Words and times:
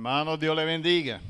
Hermano, 0.00 0.38
Dios 0.38 0.56
le 0.56 0.64
bendiga. 0.64 1.20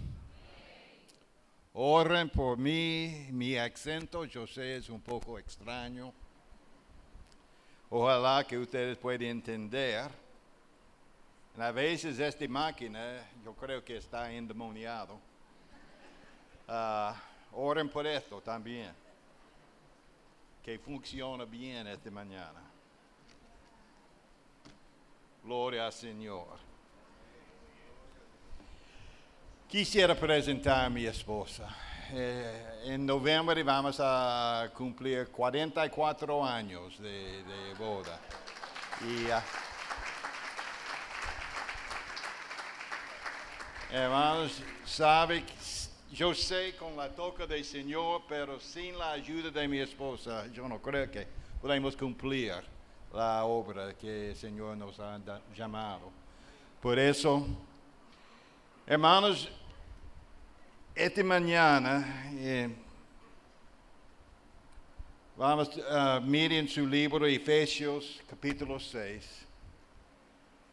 Oren 1.72 2.30
por 2.30 2.56
mí, 2.56 3.27
mi 3.32 3.56
acento, 3.56 4.24
yo 4.27 4.46
sé, 4.46 4.77
es 4.77 4.88
un 4.88 5.00
poco 5.00 5.40
extraño. 5.40 6.12
Ojalá 7.88 8.46
que 8.46 8.56
ustedes 8.56 8.96
puedan 8.96 9.22
entender. 9.22 10.09
A 11.58 11.72
veces 11.72 12.21
esta 12.21 12.46
máquina, 12.46 13.26
yo 13.44 13.54
creo 13.54 13.85
que 13.85 13.96
está 13.96 14.33
endemoniado. 14.33 15.18
Ah, 16.68 17.20
oren 17.50 17.88
por 17.88 18.06
esto 18.06 18.41
también, 18.41 18.92
que 20.62 20.78
funcione 20.78 21.45
bien 21.45 21.88
esta 21.88 22.09
mañana. 22.12 22.62
Gloria 25.42 25.87
al 25.87 25.92
Señor. 25.92 26.70
Quisiera 29.70 30.16
presentar 30.16 30.87
a 30.87 30.91
mi 30.91 31.06
esposa. 31.06 31.69
Eh, 32.12 32.87
en 32.87 33.06
noviembre 33.06 33.62
vamos 33.62 34.01
a 34.01 34.69
cumplir 34.74 35.28
44 35.28 36.45
años 36.45 36.98
de, 36.98 37.45
de 37.45 37.75
boda. 37.78 38.19
Y, 39.01 39.30
ah, 39.30 39.45
hermanos, 43.92 44.61
sabe, 44.84 45.45
yo 46.11 46.34
sé 46.34 46.75
con 46.77 46.97
la 46.97 47.09
toca 47.09 47.47
del 47.47 47.64
Señor, 47.64 48.23
pero 48.28 48.59
sin 48.59 48.98
la 48.98 49.12
ayuda 49.12 49.52
de 49.52 49.69
mi 49.69 49.78
esposa, 49.78 50.48
yo 50.52 50.66
no 50.66 50.83
creo 50.83 51.09
que 51.09 51.28
podemos 51.62 51.97
cumplir 51.97 52.55
la 53.14 53.45
obra 53.45 53.95
que 53.95 54.30
el 54.30 54.37
Señor 54.37 54.77
nos 54.77 54.98
ha 54.98 55.20
llamado. 55.56 56.11
Por 56.83 56.98
eso, 56.98 57.47
hermanos, 58.84 59.48
esta 61.01 61.23
mañana 61.25 62.31
eh, 62.34 62.69
vamos 65.37 65.70
a 65.91 66.20
mirar 66.20 66.59
en 66.59 66.69
su 66.69 66.87
libro 66.87 67.27
Efesios 67.27 68.20
capítulo 68.29 68.79
6. 68.79 69.47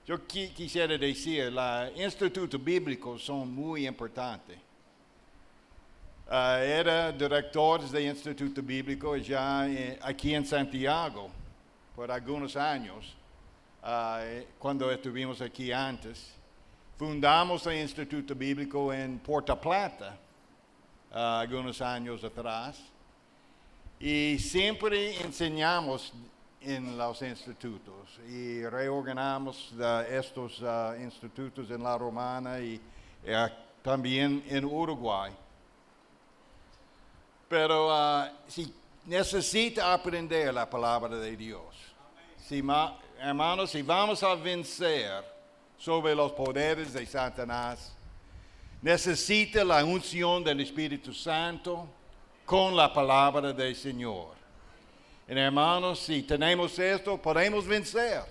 Yo 0.06 0.18
qui- 0.28 0.54
quisiera 0.54 0.98
decir, 0.98 1.52
los 1.52 1.98
institutos 1.98 2.62
bíblicos 2.64 3.24
son 3.24 3.54
muy 3.54 3.88
importantes. 3.88 4.58
Ah, 6.30 6.60
era 6.62 7.12
director 7.14 7.82
de 7.90 8.04
Instituto 8.04 8.62
Bíblico 8.62 9.16
ya 9.16 9.66
eh, 9.68 9.98
aquí 10.02 10.34
en 10.36 10.46
Santiago 10.46 11.30
por 11.96 12.12
algunos 12.12 12.56
años, 12.58 13.16
eh, 13.86 14.46
cuando 14.60 14.92
estuvimos 14.92 15.40
aquí 15.42 15.72
antes. 15.72 16.34
Fundamos 16.98 17.68
el 17.68 17.78
Instituto 17.82 18.34
Bíblico 18.34 18.92
en 18.92 19.20
Puerto 19.20 19.56
Plata 19.62 20.18
ah, 21.14 21.42
algunos 21.42 21.80
años 21.80 22.24
atrás 22.24 22.82
y 24.00 24.40
siempre 24.40 25.16
enseñamos 25.22 26.12
en 26.60 26.98
los 26.98 27.22
institutos 27.22 28.20
y 28.28 28.66
reorganizamos 28.66 29.76
ah, 29.80 30.06
estos 30.10 30.60
ah, 30.64 30.96
institutos 31.00 31.70
en 31.70 31.84
La 31.84 32.00
Romana 32.00 32.60
y 32.60 32.82
eh, 33.24 33.48
también 33.84 34.44
en 34.48 34.66
Uruguay. 34.66 35.32
Pero 37.48 37.92
si 38.48 38.74
necesita 39.06 39.94
aprender 39.94 40.52
la 40.52 40.68
palabra 40.68 41.16
de 41.16 41.38
Dios, 41.38 41.76
hermanos, 43.20 43.70
si 43.70 43.84
vamos 43.84 44.24
a 44.24 44.34
vencer 44.34 45.37
sobre 45.78 46.16
los 46.16 46.32
poderes 46.32 46.94
de 46.94 47.06
Satanás, 47.06 47.94
necesita 48.82 49.64
la 49.64 49.84
unción 49.84 50.44
del 50.44 50.62
Espíritu 50.62 51.14
Santo 51.14 51.88
con 52.46 52.76
la 52.76 52.92
palabra 52.92 53.54
del 53.54 53.76
Señor. 53.76 54.36
Y 55.28 55.38
hermanos, 55.38 56.00
si 56.00 56.24
tenemos 56.24 56.80
esto, 56.80 57.22
podemos 57.22 57.68
vencer. 57.68 58.24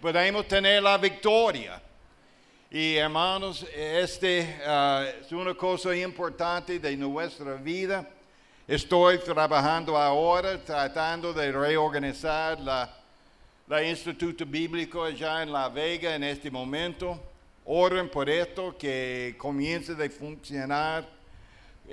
Podemos 0.00 0.46
tener 0.46 0.82
la 0.82 0.98
victoria. 0.98 1.80
Y 2.70 2.96
hermanos, 2.96 3.64
este 3.74 4.60
ah, 4.66 5.06
es 5.20 5.32
una 5.32 5.54
cosa 5.54 5.96
importante 5.96 6.78
de 6.78 6.96
nuestra 6.96 7.54
vida. 7.54 8.06
Estoy 8.66 9.18
trabajando 9.18 9.96
ahora 9.96 10.62
tratando 10.62 11.32
de 11.32 11.50
reorganizar 11.50 12.60
la, 12.60 12.94
la 13.68 13.82
Instituto 13.82 14.46
Bíblico 14.46 15.04
allá 15.04 15.42
en 15.42 15.52
La 15.52 15.68
Vega 15.68 16.14
en 16.14 16.24
este 16.24 16.50
momento. 16.50 17.20
Oren 17.66 18.08
por 18.08 18.30
esto 18.30 18.74
que 18.78 19.36
comience 19.36 19.92
a 19.92 20.10
funcionar 20.10 21.06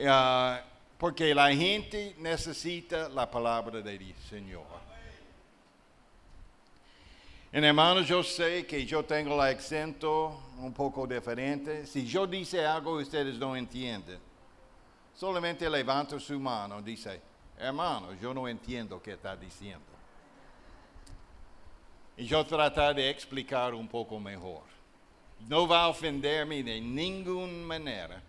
ah, 0.07 0.61
porque 0.97 1.35
la 1.35 1.53
gente 1.53 2.15
necesita 2.17 3.09
la 3.09 3.29
palabra 3.29 3.81
del 3.81 4.15
Señor. 4.29 4.63
Hermanos, 7.51 8.07
yo 8.07 8.23
sé 8.23 8.65
que 8.65 8.85
yo 8.85 9.03
tengo 9.03 9.33
el 9.33 9.55
acento 9.55 10.41
un 10.59 10.73
poco 10.73 11.05
diferente. 11.05 11.85
Si 11.85 12.05
yo 12.05 12.25
dice 12.25 12.65
algo 12.65 12.97
ustedes 12.97 13.37
no 13.37 13.55
entienden, 13.55 14.19
solamente 15.13 15.69
levanta 15.69 16.19
su 16.19 16.39
mano 16.39 16.79
y 16.79 16.83
dice, 16.83 17.19
hermano, 17.57 18.13
yo 18.13 18.33
no 18.33 18.47
entiendo 18.47 19.01
qué 19.01 19.13
está 19.13 19.35
diciendo. 19.35 19.94
Y 22.17 22.25
yo 22.25 22.45
tratar 22.45 22.95
de 22.95 23.09
explicar 23.09 23.73
un 23.73 23.87
poco 23.87 24.19
mejor. 24.19 24.63
No 25.47 25.67
va 25.67 25.83
a 25.83 25.87
ofenderme 25.89 26.63
de 26.63 26.79
ninguna 26.79 27.65
manera. 27.65 28.21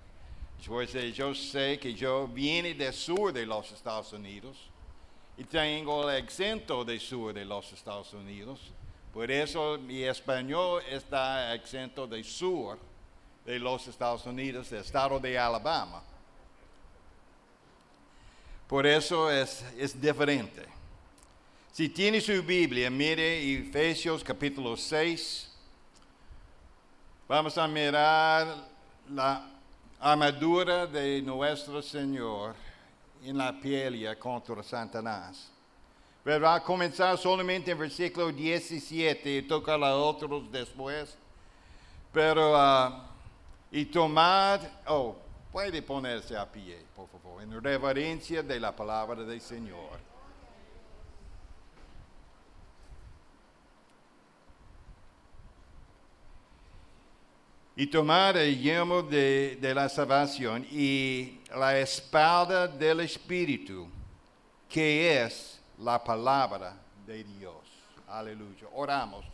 Pues, 0.66 0.94
eh, 0.94 1.12
yo 1.12 1.34
sé 1.34 1.78
que 1.78 1.94
yo 1.94 2.26
viene 2.26 2.74
del 2.74 2.92
sur 2.92 3.32
de 3.32 3.46
los 3.46 3.70
Estados 3.70 4.12
Unidos 4.12 4.56
y 5.38 5.44
tengo 5.44 6.10
el 6.10 6.24
acento 6.24 6.84
del 6.84 6.98
sur 6.98 7.32
de 7.32 7.44
los 7.44 7.72
Estados 7.72 8.12
Unidos. 8.14 8.60
Por 9.12 9.30
eso 9.30 9.78
mi 9.78 10.02
español 10.02 10.82
está 10.90 11.52
acento 11.52 12.06
del 12.06 12.24
sur 12.24 12.78
de 13.44 13.58
los 13.58 13.86
Estados 13.86 14.26
Unidos, 14.26 14.70
del 14.70 14.80
estado 14.80 15.20
de 15.20 15.38
Alabama. 15.38 16.02
Por 18.66 18.86
eso 18.86 19.30
es, 19.30 19.64
es 19.78 19.98
diferente. 20.00 20.75
Si 21.76 21.90
tiene 21.90 22.22
su 22.22 22.42
Biblia, 22.42 22.88
mire 22.88 23.52
Efesios 23.52 24.24
capítulo 24.24 24.78
6. 24.78 25.52
Vamos 27.28 27.58
a 27.58 27.68
mirar 27.68 28.66
la 29.10 29.46
armadura 30.00 30.86
de 30.86 31.20
nuestro 31.20 31.82
Señor 31.82 32.54
en 33.22 33.36
la 33.36 33.52
pelea 33.60 34.18
contra 34.18 34.62
Satanás. 34.62 35.52
Pero 36.24 36.46
va 36.46 36.54
a 36.54 36.62
comenzar 36.62 37.18
solamente 37.18 37.72
en 37.72 37.78
versículo 37.78 38.32
17 38.32 39.36
y 39.36 39.42
tocar 39.42 39.84
a 39.84 39.94
otros 39.96 40.50
después. 40.50 41.14
Pero, 42.10 42.56
ah, 42.56 43.06
y 43.70 43.84
tomar, 43.84 44.80
oh, 44.86 45.14
puede 45.52 45.82
ponerse 45.82 46.38
a 46.38 46.50
pie, 46.50 46.86
por 46.96 47.06
favor, 47.10 47.42
en 47.42 47.62
reverencia 47.62 48.42
de 48.42 48.58
la 48.58 48.74
palabra 48.74 49.24
del 49.24 49.42
Señor. 49.42 50.05
Y 57.76 57.86
tomar 57.86 58.38
el 58.38 58.58
yelmo 58.58 59.02
de, 59.02 59.58
de 59.60 59.74
la 59.74 59.88
salvación 59.88 60.66
y 60.72 61.40
la 61.54 61.78
espada 61.78 62.66
del 62.66 63.00
Espíritu, 63.00 63.86
que 64.68 65.22
es 65.22 65.60
la 65.78 66.02
palabra 66.02 66.74
de 67.06 67.22
Dios. 67.22 67.54
Aleluya. 68.08 68.66
Oramos. 68.72 69.26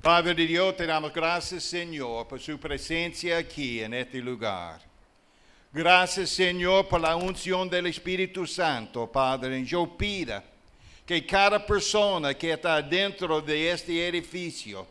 Padre 0.00 0.32
de 0.32 0.46
Dios, 0.46 0.76
te 0.76 0.86
damos 0.86 1.12
gracias, 1.12 1.64
Señor, 1.64 2.26
por 2.26 2.40
su 2.40 2.58
presencia 2.58 3.36
aquí 3.36 3.82
en 3.82 3.92
este 3.92 4.20
lugar. 4.20 4.80
Gracias, 5.70 6.30
Señor, 6.30 6.88
por 6.88 7.00
la 7.00 7.14
unción 7.14 7.68
del 7.68 7.88
Espíritu 7.88 8.46
Santo, 8.46 9.10
Padre. 9.10 9.62
Yo 9.64 9.98
pido 9.98 10.42
que 11.04 11.26
cada 11.26 11.64
persona 11.64 12.32
que 12.32 12.52
está 12.52 12.80
dentro 12.80 13.40
de 13.42 13.70
este 13.70 14.08
edificio, 14.08 14.86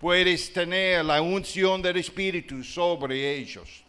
puedes 0.00 0.50
tener 0.50 1.04
la 1.04 1.20
unción 1.20 1.82
del 1.82 1.98
Espíritu 1.98 2.64
sobre 2.64 3.36
ellos. 3.36 3.84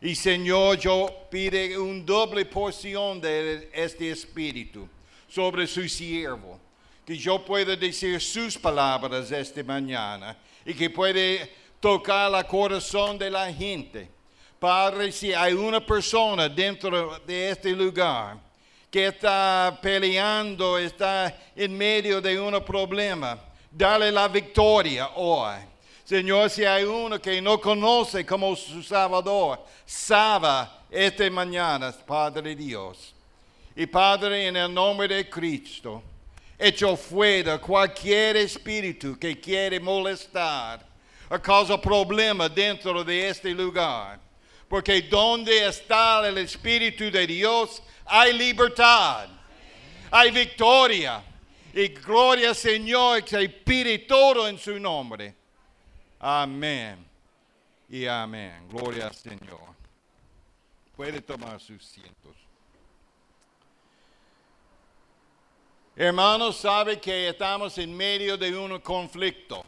Y 0.00 0.14
Señor, 0.14 0.78
yo 0.78 1.28
pido 1.30 1.84
una 1.84 2.02
doble 2.02 2.46
porción 2.46 3.20
de 3.20 3.68
este 3.72 4.10
Espíritu 4.10 4.88
sobre 5.28 5.66
su 5.66 5.86
siervo, 5.88 6.58
que 7.04 7.16
yo 7.18 7.44
pueda 7.44 7.76
decir 7.76 8.18
sus 8.20 8.56
palabras 8.56 9.30
esta 9.30 9.62
mañana 9.62 10.36
y 10.64 10.72
que 10.72 10.88
puede 10.88 11.52
tocar 11.78 12.34
el 12.34 12.46
corazón 12.46 13.18
de 13.18 13.30
la 13.30 13.52
gente. 13.52 14.08
Padre, 14.58 15.12
si 15.12 15.34
hay 15.34 15.52
una 15.52 15.84
persona 15.84 16.48
dentro 16.48 17.18
de 17.26 17.50
este 17.50 17.72
lugar 17.72 18.38
que 18.90 19.08
está 19.08 19.78
peleando, 19.82 20.78
está 20.78 21.36
en 21.54 21.76
medio 21.76 22.20
de 22.20 22.40
un 22.40 22.64
problema, 22.64 23.38
dale 23.72 24.10
la 24.12 24.28
victoria 24.28 25.10
hoy. 25.16 25.56
Señor, 26.04 26.50
si 26.50 26.64
hay 26.64 26.84
uno 26.84 27.20
que 27.20 27.40
no 27.40 27.58
conoce 27.60 28.26
como 28.26 28.54
su 28.54 28.82
Salvador, 28.82 29.64
salva 29.86 30.82
esta 30.90 31.28
mañana, 31.30 31.92
Padre 32.06 32.54
Dios. 32.54 33.14
Y 33.74 33.86
Padre, 33.86 34.48
en 34.48 34.56
el 34.56 34.72
nombre 34.72 35.08
de 35.08 35.30
Cristo, 35.30 36.02
echo 36.58 36.96
fuera 36.96 37.58
cualquier 37.58 38.36
espíritu 38.36 39.18
que 39.18 39.40
quiere 39.40 39.80
molestar 39.80 40.84
o 41.30 41.38
causa 41.40 41.80
problema 41.80 42.48
dentro 42.48 43.02
de 43.02 43.28
este 43.28 43.54
lugar. 43.54 44.20
Porque 44.68 45.02
donde 45.02 45.66
está 45.66 46.26
el 46.28 46.38
Espíritu 46.38 47.10
de 47.10 47.26
Dios 47.26 47.82
hay 48.06 48.32
libertad, 48.32 49.28
hay 50.10 50.30
victoria. 50.30 51.22
Y 51.74 51.88
gloria 51.88 52.54
Señor, 52.54 53.24
que 53.24 53.48
pide 53.48 54.00
todo 54.00 54.46
en 54.46 54.58
su 54.58 54.78
nombre. 54.78 55.34
Amén. 56.18 57.04
Y 57.88 58.06
amén. 58.06 58.68
Gloria 58.68 59.06
al 59.06 59.14
Señor. 59.14 59.60
Puede 60.94 61.20
tomar 61.22 61.60
sus 61.60 61.84
cientos. 61.84 62.36
Hermanos, 65.96 66.56
sabe 66.56 67.00
que 67.00 67.28
estamos 67.28 67.76
en 67.78 67.94
medio 67.94 68.36
de 68.36 68.56
un 68.56 68.78
conflicto. 68.80 69.64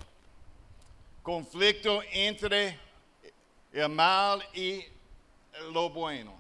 Conflicto 1.23 2.03
entre 2.13 2.79
el 3.73 3.89
mal 3.89 4.43
y 4.55 4.85
lo 5.73 5.91
bueno. 5.91 6.35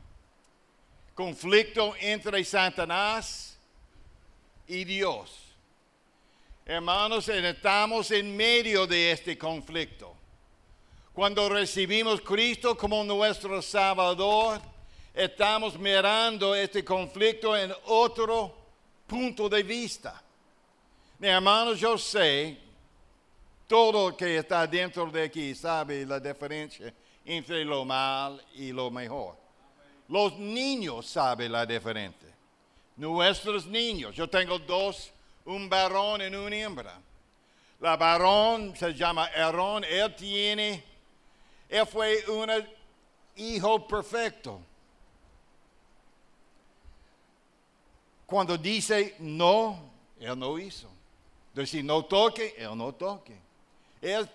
Conflicto 1.14 1.94
entre 1.98 2.44
Satanás 2.44 3.58
y 4.66 4.84
Dios. 4.84 5.43
Hermanos, 6.66 7.28
estamos 7.28 8.10
en 8.10 8.34
medio 8.34 8.86
de 8.86 9.12
este 9.12 9.36
conflicto. 9.36 10.16
Cuando 11.12 11.46
recibimos 11.46 12.22
Cristo 12.22 12.74
como 12.74 13.04
nuestro 13.04 13.60
Salvador, 13.60 14.62
estamos 15.12 15.78
mirando 15.78 16.54
este 16.54 16.82
conflicto 16.82 17.54
en 17.54 17.70
otro 17.84 18.56
punto 19.06 19.46
de 19.46 19.62
vista. 19.62 20.22
hermanos, 21.20 21.78
yo 21.78 21.98
sé, 21.98 22.56
todo 23.68 24.08
el 24.08 24.16
que 24.16 24.38
está 24.38 24.66
dentro 24.66 25.04
de 25.10 25.24
aquí 25.24 25.54
sabe 25.54 26.06
la 26.06 26.18
diferencia 26.18 26.94
entre 27.26 27.62
lo 27.62 27.84
mal 27.84 28.42
y 28.54 28.72
lo 28.72 28.90
mejor. 28.90 29.36
Los 30.08 30.38
niños 30.38 31.04
saben 31.08 31.52
la 31.52 31.66
diferencia. 31.66 32.34
Nuestros 32.96 33.66
niños, 33.66 34.16
yo 34.16 34.26
tengo 34.30 34.58
dos 34.58 35.13
un 35.44 35.68
varón 35.68 36.22
y 36.22 36.34
una 36.34 36.56
hembra. 36.56 37.00
La 37.80 37.96
varón 37.96 38.74
se 38.76 38.94
llama 38.94 39.26
Aarón, 39.34 39.84
él 39.84 40.14
tiene, 40.14 40.82
él 41.68 41.86
fue 41.86 42.24
un 42.28 42.50
hijo 43.36 43.86
perfecto. 43.86 44.60
Cuando 48.26 48.56
dice 48.56 49.16
no, 49.18 49.90
él 50.18 50.38
no 50.38 50.58
hizo. 50.58 50.88
Dice 51.52 51.82
no 51.82 52.04
toque, 52.04 52.54
él 52.56 52.76
no 52.76 52.92
toque. 52.94 53.36
Él 54.00 54.28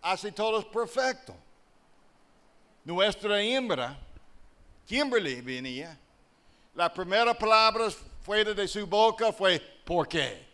hace 0.00 0.32
todo 0.32 0.70
perfecto. 0.70 1.34
Nuestra 2.84 3.40
hembra, 3.40 3.98
Kimberly 4.86 5.40
venía, 5.40 5.96
la 6.74 6.92
primera 6.92 7.32
palabra 7.34 7.90
fuera 8.22 8.54
de 8.54 8.66
su 8.66 8.86
boca 8.86 9.32
fue 9.32 9.60
¿por 9.84 10.08
qué? 10.08 10.51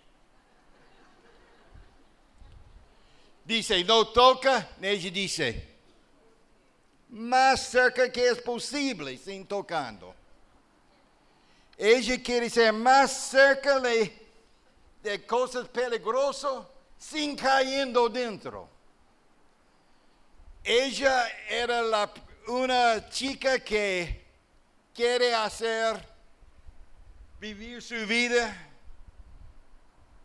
Dice, 3.49 3.83
no 3.83 4.07
toca, 4.09 4.69
ella 4.83 5.11
dice, 5.11 5.67
más 7.09 7.67
cerca 7.69 8.13
que 8.13 8.29
es 8.29 8.43
posible, 8.43 9.17
sin 9.17 9.47
tocando. 9.47 10.15
Ella 11.79 12.23
quiere 12.23 12.51
ser 12.51 12.75
más 12.75 13.11
cerca 13.11 13.81
de, 13.81 14.13
de 15.03 15.25
cosas 15.25 15.67
peligrosas 15.69 16.67
sin 16.99 17.37
cayendo 17.37 18.11
dentro. 18.11 18.69
Ella 20.63 21.27
era 21.49 21.81
la, 21.81 22.13
una 22.49 23.09
chica 23.09 23.61
que 23.61 24.27
quiere 24.93 25.35
hacer, 25.35 26.07
vivir 27.41 27.81
su 27.81 27.95
vida, 28.07 28.55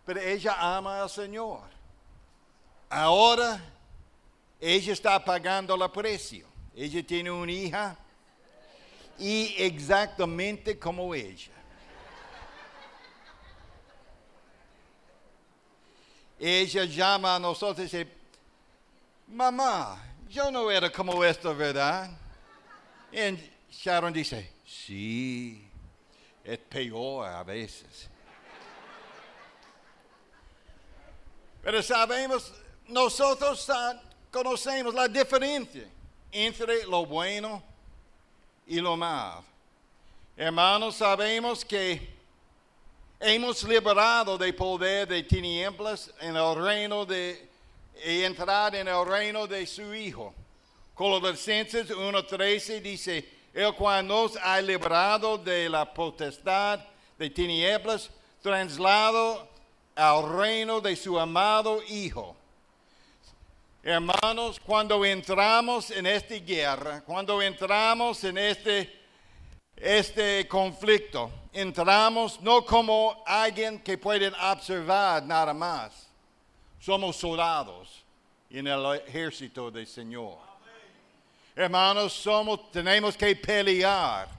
pero 0.06 0.20
ella 0.20 0.56
ama 0.76 1.02
al 1.02 1.10
Señor. 1.10 1.73
Ahora 2.96 3.60
ella 4.62 4.94
está 4.94 5.26
pagando 5.26 5.74
el 5.74 5.90
precio. 5.90 6.48
Ella 6.76 7.02
tiene 7.02 7.32
una 7.32 7.52
hija 7.52 7.98
y 9.18 9.56
exactamente 9.58 10.78
como 10.78 11.16
ella. 11.16 11.54
Ella 16.38 16.86
llama 16.86 17.36
a 17.36 17.40
nosotros 17.40 17.80
y 17.80 17.82
dice, 17.84 18.08
mamá, 19.28 20.00
yo 20.30 20.52
no 20.52 20.70
era 20.70 20.92
como 20.92 21.24
esto, 21.24 21.56
¿verdad? 21.56 22.12
Y 23.12 23.52
Sharon 23.72 24.14
dice, 24.14 24.54
sí, 24.68 25.68
es 26.44 26.60
peor 26.60 27.28
a 27.28 27.44
veces. 27.44 28.08
Pero 31.64 31.82
sabemos 31.82 32.54
nosotros 32.88 33.68
conocemos 34.32 34.94
la 34.94 35.08
diferencia 35.08 35.88
entre 36.32 36.86
lo 36.86 37.06
bueno 37.06 37.62
y 38.68 38.80
lo 38.80 38.98
malo. 38.98 39.44
Hermanos, 40.36 40.96
sabemos 40.96 41.64
que 41.64 42.10
hemos 43.20 43.64
liberado 43.64 44.38
del 44.38 44.56
poder 44.56 45.08
de 45.08 45.24
tinieblas 45.24 46.12
en 46.20 46.36
el 46.36 46.56
reino 46.56 47.06
de 47.06 47.50
entrar 48.04 48.76
en 48.76 48.88
el 48.88 49.06
reino 49.06 49.46
de 49.46 49.66
su 49.68 49.94
Hijo. 49.94 50.34
Colosenses 50.96 51.90
1.13 51.90 52.82
dice, 52.82 53.30
el 53.54 53.74
cual 53.76 54.08
nos 54.08 54.36
ha 54.38 54.60
liberado 54.60 55.38
de 55.38 55.70
la 55.70 55.92
potestad 55.94 56.80
de 57.18 57.30
tinieblas, 57.30 58.10
traslado 58.42 59.48
al 59.96 60.38
reino 60.38 60.82
de 60.82 60.96
su 60.96 61.20
amado 61.20 61.82
Hijo 61.88 62.36
Hermanos, 63.86 64.62
cuando 64.66 65.04
entramos 65.04 65.92
en 65.92 66.06
esta 66.06 66.36
guerra, 66.36 67.02
cuando 67.02 67.42
entramos 67.42 68.24
en 68.24 68.38
este, 68.38 68.90
este 69.76 70.48
conflicto, 70.48 71.30
entramos 71.52 72.40
no 72.40 72.64
como 72.64 73.22
alguien 73.28 73.80
que 73.80 73.98
pueden 73.98 74.34
observar 74.36 75.22
nada 75.26 75.54
más. 75.54 76.08
Somos 76.80 77.18
soldados 77.18 78.06
en 78.50 78.68
el 78.68 79.02
ejército 79.06 79.70
del 79.70 79.86
Señor. 79.86 80.38
Hermanos, 81.54 82.14
somos, 82.14 82.72
tenemos 82.72 83.18
que 83.18 83.36
pelear 83.36 84.30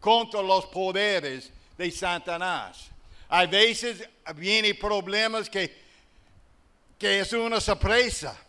contra 0.00 0.40
los 0.40 0.64
poderes 0.64 1.52
de 1.76 1.90
Satanás. 1.90 2.88
Hay 3.28 3.48
veces 3.48 4.08
vienen 4.34 4.78
problemas 4.78 5.50
que, 5.50 5.76
que 6.98 7.20
es 7.20 7.30
una 7.34 7.60
sorpresa. 7.60 8.40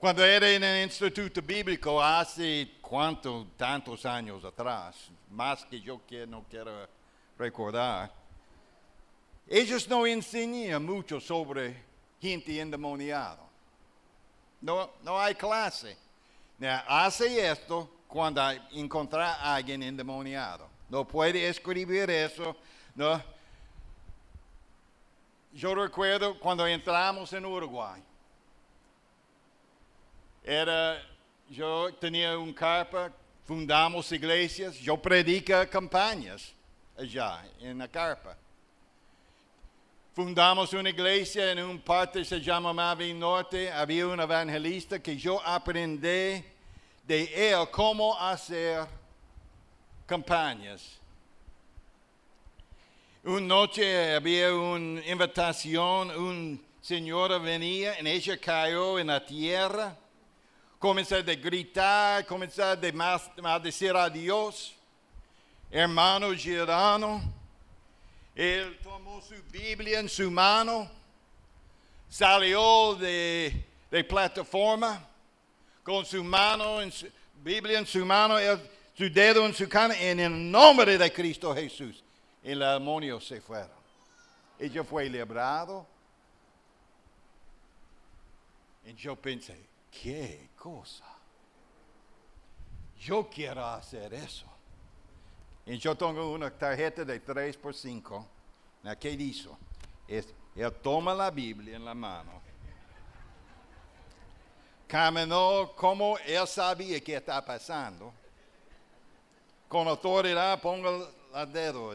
Cuando 0.00 0.24
era 0.24 0.48
en 0.48 0.64
el 0.64 0.84
instituto 0.84 1.42
bíblico 1.42 2.02
hace 2.02 2.78
cuántos, 2.80 3.48
tantos 3.54 4.06
años 4.06 4.42
atrás, 4.42 4.96
más 5.30 5.62
que 5.66 5.78
yo 5.78 6.00
no 6.26 6.42
quiero 6.48 6.88
recordar, 7.36 8.10
ellos 9.46 9.86
no 9.86 10.06
enseñan 10.06 10.86
mucho 10.86 11.20
sobre 11.20 11.84
gente 12.18 12.58
endemoniada. 12.58 13.40
No, 14.62 14.90
no 15.02 15.20
hay 15.20 15.34
clase. 15.34 15.98
hace 16.88 17.50
esto 17.50 17.90
cuando 18.08 18.40
encuentra 18.72 19.34
a 19.34 19.56
alguien 19.56 19.82
endemoniado. 19.82 20.66
No 20.88 21.06
puede 21.06 21.46
escribir 21.46 22.08
eso. 22.08 22.56
No. 22.94 23.22
Yo 25.52 25.74
recuerdo 25.74 26.40
cuando 26.40 26.66
entramos 26.66 27.30
en 27.34 27.44
Uruguay 27.44 28.02
era, 30.50 31.00
yo 31.48 31.94
tenía 31.94 32.36
un 32.36 32.52
carpa, 32.52 33.12
fundamos 33.46 34.10
iglesias, 34.10 34.76
yo 34.80 34.96
predica 34.96 35.64
campañas 35.68 36.52
allá 36.98 37.44
en 37.60 37.78
la 37.78 37.86
carpa. 37.86 38.36
Fundamos 40.12 40.72
una 40.72 40.90
iglesia 40.90 41.52
en 41.52 41.60
un 41.60 41.78
parte 41.78 42.24
se 42.24 42.40
llama 42.40 42.72
Mavi 42.72 43.14
Norte. 43.14 43.70
Había 43.70 44.08
un 44.08 44.18
evangelista 44.18 45.00
que 45.00 45.16
yo 45.16 45.40
aprendí 45.40 46.44
de 47.06 47.52
él 47.52 47.68
cómo 47.70 48.18
hacer 48.18 48.86
campañas. 50.04 50.98
Una 53.22 53.46
noche 53.46 54.16
había 54.16 54.52
una 54.52 55.06
invitación, 55.06 56.10
un 56.10 56.64
señora 56.80 57.38
venía 57.38 57.94
y 58.00 58.08
ella 58.08 58.36
cayó 58.36 58.98
en 58.98 59.06
la 59.06 59.24
tierra. 59.24 59.96
Comenzó 60.80 61.16
a 61.16 61.20
gritar, 61.20 62.24
comenzó 62.24 62.64
a 62.64 63.58
decir 63.58 63.94
a 63.94 64.08
Dios. 64.08 64.74
Hermano 65.70 66.32
Girano, 66.32 67.22
él 68.34 68.78
tomó 68.82 69.20
su 69.20 69.34
Biblia 69.52 70.00
en 70.00 70.08
su 70.08 70.30
mano, 70.30 70.90
salió 72.08 72.94
de, 72.94 73.62
de 73.90 74.04
plataforma 74.04 75.06
con 75.82 76.06
su 76.06 76.24
mano, 76.24 76.80
su, 76.90 77.08
Biblia 77.44 77.78
en 77.78 77.86
su 77.86 78.04
mano, 78.06 78.36
su 78.94 79.10
dedo 79.10 79.44
en 79.44 79.52
su 79.52 79.68
cara, 79.68 79.94
en 80.00 80.18
el 80.18 80.50
nombre 80.50 80.96
de 80.96 81.12
Cristo 81.12 81.54
Jesús. 81.54 82.02
El 82.42 82.60
demonio 82.60 83.20
se 83.20 83.42
fueron. 83.42 83.78
Ella 84.58 84.82
fue 84.82 85.10
librado. 85.10 85.86
Y 88.86 88.94
yo 88.94 89.14
pensé, 89.14 89.60
qué 89.90 90.49
cosa. 90.60 91.06
Yo 92.98 93.28
quiero 93.30 93.64
hacer 93.64 94.12
eso. 94.12 94.46
Y 95.64 95.78
yo 95.78 95.96
tengo 95.96 96.32
una 96.32 96.50
tarjeta 96.50 97.02
de 97.02 97.18
3 97.18 97.56
por 97.56 97.74
5. 97.74 98.26
¿Qué 99.00 99.10
hizo? 99.10 99.56
Es, 100.06 100.34
él 100.54 100.72
toma 100.82 101.14
la 101.14 101.30
Biblia 101.30 101.76
en 101.76 101.84
la 101.84 101.94
mano. 101.94 102.42
Caminó 104.86 105.72
como 105.74 106.18
él 106.18 106.46
sabía 106.46 107.00
que 107.00 107.16
estaba 107.16 107.42
pasando. 107.42 108.12
Con 109.66 109.88
autoridad 109.88 110.60
pongo 110.60 111.08
el 111.34 111.52
dedo 111.52 111.94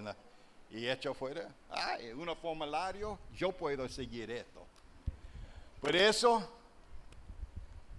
y 0.71 0.87
hecho 0.87 1.13
fuera. 1.13 1.47
Ay, 1.69 2.13
un 2.13 2.35
formulario, 2.37 3.19
yo 3.35 3.51
puedo 3.51 3.87
seguir 3.89 4.31
esto. 4.31 4.65
Por 5.81 5.95
eso, 5.95 6.49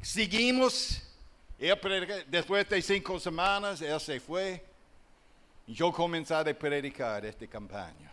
seguimos. 0.07 1.03
después 2.29 2.69
de 2.69 2.83
cinco 2.83 3.19
semanas, 3.19 3.81
él 3.81 4.01
se 4.01 4.21
fue. 4.21 4.65
Y 5.67 5.75
yo 5.75 5.93
comencé 5.93 6.35
a 6.35 6.45
predicar 6.45 7.25
esta 7.25 7.47
campaña. 7.47 8.13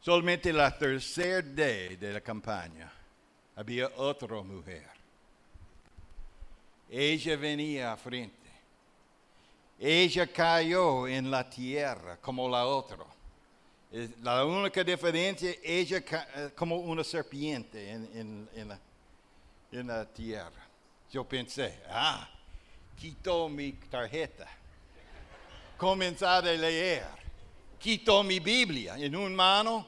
Solamente 0.00 0.52
la 0.52 0.76
tercera 0.76 1.42
día 1.42 1.96
de 1.96 2.12
la 2.12 2.20
campaña 2.20 2.92
había 3.54 3.88
otra 3.96 4.42
mujer. 4.42 4.88
Ella 6.88 7.36
venía 7.36 7.92
a 7.92 7.96
frente 7.96 8.46
ella 9.78 10.26
cayó 10.26 11.06
en 11.06 11.30
la 11.30 11.48
tierra 11.48 12.16
como 12.18 12.48
la 12.48 12.66
otra. 12.66 13.04
La 14.22 14.44
única 14.44 14.82
diferencia, 14.82 15.54
ella 15.62 15.98
eh, 15.98 16.50
como 16.54 16.76
una 16.76 17.04
serpiente 17.04 17.90
en, 17.90 18.48
en, 18.54 18.68
la, 18.68 18.78
tierra. 20.12 20.68
Yo 21.10 21.24
pensé, 21.24 21.80
ah, 21.88 22.28
quitó 22.96 23.48
mi 23.48 23.72
tarjeta. 23.72 24.46
Comencé 25.76 26.26
a 26.26 26.40
leer. 26.40 27.06
Quitó 27.78 28.22
mi 28.22 28.40
Biblia 28.40 28.96
en 28.96 29.14
una 29.14 29.36
mano, 29.36 29.86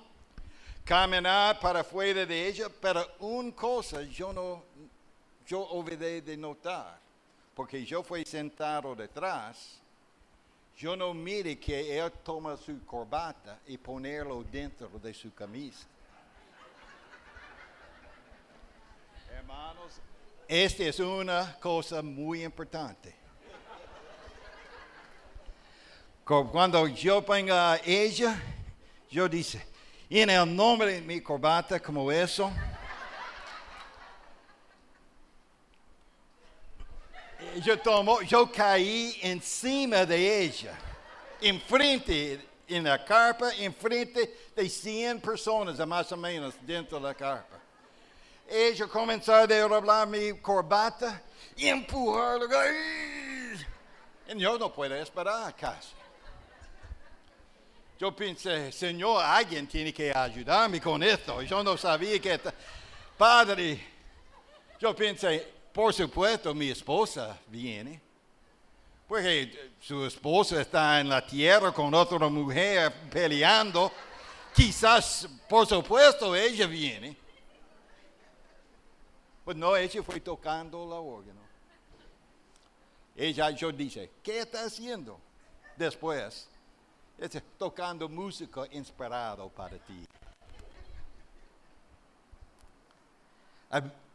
caminar 0.85 1.59
para 1.59 1.83
fuera 1.83 2.25
de 2.27 2.49
ella, 2.49 2.69
pero 2.81 3.07
una 3.21 3.53
cosa 3.53 4.03
yo 4.03 4.33
no, 4.33 4.63
yo 5.47 5.61
olvidé 5.61 6.21
de 6.21 6.37
notar, 6.37 7.01
porque 7.55 7.85
yo 7.85 8.03
fui 8.03 8.25
sentado 8.25 8.95
detrás 8.95 9.81
yo 10.79 10.95
no 10.95 11.13
mire 11.13 11.59
que 11.59 11.99
él 11.99 12.13
toma 12.23 12.57
su 12.57 12.85
corbata 12.87 13.59
y 13.67 13.77
ponerlo 13.77 14.45
dentro 14.45 14.89
de 15.03 15.13
su 15.13 15.35
camisa. 15.35 15.89
Hermanos, 19.49 19.95
esta 20.47 20.83
es 20.83 21.01
una 21.01 21.57
cosa 21.59 22.03
muy 22.03 22.45
importante. 22.45 23.15
Cuando 26.23 26.87
yo 26.89 27.23
venga 27.23 27.73
a 27.73 27.77
ella, 27.79 28.43
yo 29.09 29.27
dice, 29.27 29.67
en 30.11 30.29
el 30.29 30.55
nombre 30.55 30.93
de 30.93 31.01
mi 31.01 31.23
corbata 31.23 31.81
como 31.81 32.13
eso, 32.13 32.53
yo, 37.63 37.79
tomo, 37.79 38.21
yo 38.21 38.53
caí 38.53 39.19
encima 39.23 40.05
de 40.05 40.43
ella, 40.43 40.79
enfrente, 41.41 42.47
en 42.69 42.85
la 42.85 43.03
carpa, 43.03 43.55
enfrente 43.55 44.51
de 44.55 44.69
100 44.69 45.23
personas, 45.23 45.79
más 45.87 46.13
o 46.13 46.19
menos, 46.19 46.55
dentro 46.67 46.99
de 46.99 47.05
la 47.05 47.15
carpa. 47.15 47.58
Ella 48.49 48.87
comenzó 48.87 49.35
a 49.35 49.47
derribar 49.47 50.09
mi 50.09 50.33
corbata 50.41 51.23
y 51.55 51.69
empujarla. 51.69 52.65
Y 54.29 54.39
yo 54.39 54.59
no 54.59 54.73
puedo 54.73 54.95
esperar 54.95 55.55
casi. 55.55 55.89
Yo 57.99 58.15
pensé, 58.15 58.71
Señor, 58.73 59.23
alguien 59.23 59.67
tiene 59.67 59.93
que 59.93 60.13
ayudarme 60.13 60.81
con 60.81 61.03
esto. 61.03 61.43
Yo 61.43 61.63
no 61.63 61.77
sabía 61.77 62.19
que... 62.21 62.41
Padre, 63.19 63.85
yo 64.79 64.95
pensé, 64.95 65.47
por 65.73 65.93
supuesto, 65.93 66.55
mi 66.55 66.71
esposa 66.71 67.37
viene. 67.49 68.01
Porque 69.09 69.73
su 69.81 70.05
esposa 70.07 70.61
está 70.61 71.01
en 71.01 71.09
la 71.09 71.27
tierra 71.27 71.73
con 71.73 71.93
otra 71.93 72.29
mujer 72.29 72.93
peleando. 73.11 73.91
Quizás, 74.55 75.29
por 75.49 75.67
supuesto, 75.67 76.37
ella 76.37 76.67
viene. 76.67 77.17
Pues 79.49 79.57
no, 79.57 79.75
ella 79.75 80.03
fue 80.03 80.21
tocando 80.21 80.87
la 80.87 80.97
órgano. 80.97 81.41
Ella, 83.17 83.49
yo 83.49 83.73
dije, 83.73 84.11
¿qué 84.23 84.41
está 84.41 84.67
haciendo? 84.67 85.19
Después, 85.75 86.47
está 87.17 87.43
tocando 87.57 88.11
música 88.11 88.67
inspirada 88.73 89.49
para 89.49 89.79
ti. 89.79 90.05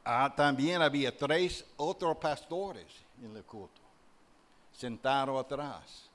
Ah, 0.05 0.31
también 0.35 0.83
había 0.83 1.17
tres 1.17 1.65
otros 1.77 2.15
pastores 2.17 2.85
en 3.19 3.35
el 3.35 3.43
culto, 3.43 3.81
sentados 4.71 5.43
atrás. 5.43 6.11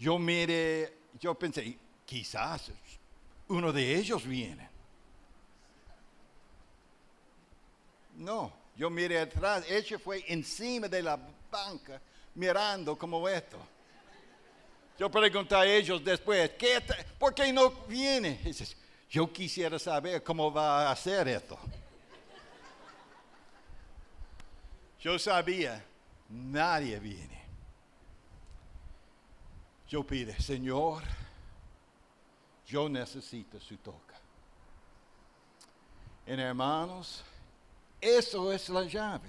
Yo 0.00 0.18
miré, 0.18 0.98
yo 1.16 1.32
pensé, 1.36 1.78
quizás 2.04 2.72
uno 3.46 3.72
de 3.72 3.94
ellos 3.94 4.26
viene. 4.26 4.69
No, 8.20 8.52
yo 8.76 8.90
miré 8.90 9.18
atrás, 9.18 9.64
ella 9.66 9.98
fue 9.98 10.22
encima 10.28 10.88
de 10.88 11.02
la 11.02 11.18
banca 11.50 12.00
mirando 12.34 12.96
como 12.96 13.26
esto. 13.26 13.56
Yo 14.98 15.10
pregunté 15.10 15.54
a 15.54 15.64
ellos 15.64 16.04
después, 16.04 16.50
¿qué, 16.58 16.82
¿por 17.18 17.32
qué 17.32 17.50
no 17.50 17.70
viene? 17.88 18.38
Dices, 18.44 18.76
yo 19.08 19.32
quisiera 19.32 19.78
saber 19.78 20.22
cómo 20.22 20.52
va 20.52 20.88
a 20.88 20.92
hacer 20.92 21.28
esto. 21.28 21.58
Yo 25.00 25.18
sabía, 25.18 25.82
nadie 26.28 27.00
viene. 27.00 27.42
Yo 29.88 30.06
pide, 30.06 30.38
Señor, 30.38 31.04
yo 32.66 32.86
necesito 32.86 33.58
su 33.58 33.78
toca. 33.78 34.20
En 36.26 36.38
hermanos, 36.38 37.24
eso 38.00 38.52
es 38.52 38.68
la 38.68 38.84
llave. 38.84 39.28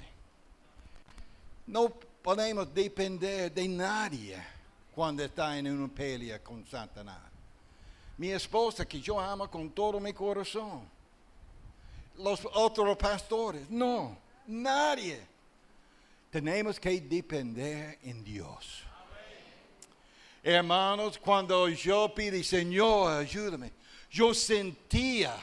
No 1.68 1.90
podemos 2.22 2.74
depender 2.74 3.52
de 3.52 3.68
nadie 3.68 4.42
cuando 4.94 5.24
está 5.24 5.58
en 5.58 5.68
una 5.68 5.88
pelea 5.88 6.40
con 6.40 6.66
Satanás. 6.66 7.22
Mi 8.18 8.32
esposa 8.32 8.86
que 8.86 9.00
yo 9.00 9.20
amo 9.20 9.50
con 9.50 9.70
todo 9.72 10.00
mi 10.00 10.14
corazón. 10.14 10.82
Los 12.18 12.48
otros 12.54 12.98
pastores, 12.98 13.70
no, 13.70 14.18
nadie. 14.48 15.22
Tenemos 16.30 16.80
que 16.80 17.02
depender 17.02 18.00
en 18.04 18.24
Dios. 18.24 18.84
Hermanos, 20.44 21.18
cuando 21.18 21.68
yo 21.70 22.14
pide, 22.14 22.44
Señor, 22.44 23.14
ayúdame, 23.14 23.72
yo 24.10 24.34
sentía 24.34 25.36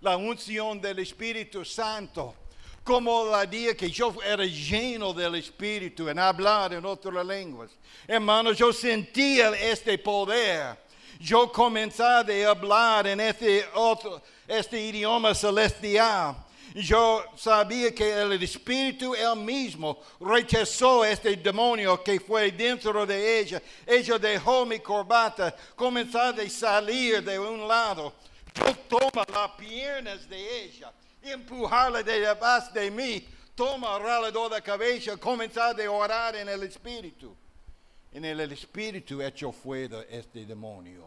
la 0.00 0.16
unción 0.16 0.80
del 0.80 0.98
Espíritu 1.00 1.64
Santo 1.64 2.34
como 2.82 3.26
la 3.26 3.44
día 3.46 3.76
que 3.76 3.90
yo 3.90 4.14
era 4.24 4.44
lleno 4.44 5.12
del 5.12 5.34
Espíritu 5.36 6.08
en 6.08 6.18
hablar 6.18 6.72
en 6.72 6.84
otras 6.84 7.24
lenguas. 7.24 7.70
Hermanos, 8.06 8.56
yo 8.56 8.72
sentía 8.72 9.50
este 9.50 9.98
poder. 9.98 10.78
Yo 11.20 11.52
comenzaba 11.52 12.20
a 12.20 12.50
hablar 12.50 13.06
en 13.06 13.20
este, 13.20 13.66
otro, 13.74 14.22
este 14.48 14.80
idioma 14.80 15.34
celestial. 15.34 16.34
Yo 16.74 17.24
sabía 17.36 17.94
que 17.94 18.10
el 18.10 18.32
Espíritu 18.42 19.14
él 19.14 19.36
mismo 19.36 19.98
rechazó 20.20 21.04
este 21.04 21.36
demonio 21.36 22.02
que 22.02 22.18
fue 22.18 22.50
dentro 22.50 23.04
de 23.04 23.40
ella. 23.40 23.60
Ella 23.86 24.18
dejó 24.18 24.64
mi 24.64 24.78
corbata, 24.78 25.54
comenzó 25.76 26.20
a 26.20 26.34
salir 26.48 27.22
de 27.22 27.38
un 27.38 27.68
lado. 27.68 28.14
Yo 28.54 28.74
toma 28.88 29.24
las 29.32 29.50
piernas 29.52 30.28
de 30.28 30.64
ella, 30.64 30.92
empujarla 31.22 32.02
detrás 32.02 32.72
de 32.72 32.90
mí, 32.90 33.26
toma 33.54 33.94
alrededor 33.96 34.50
de 34.50 34.56
la 34.56 34.60
cabeza, 34.60 35.16
comenzar 35.16 35.80
a 35.80 35.90
orar 35.90 36.36
en 36.36 36.48
el 36.48 36.62
Espíritu. 36.62 37.36
En 38.12 38.24
el 38.24 38.40
Espíritu 38.40 39.22
hecho 39.22 39.52
fuera 39.52 40.02
este 40.08 40.44
demonio. 40.44 41.04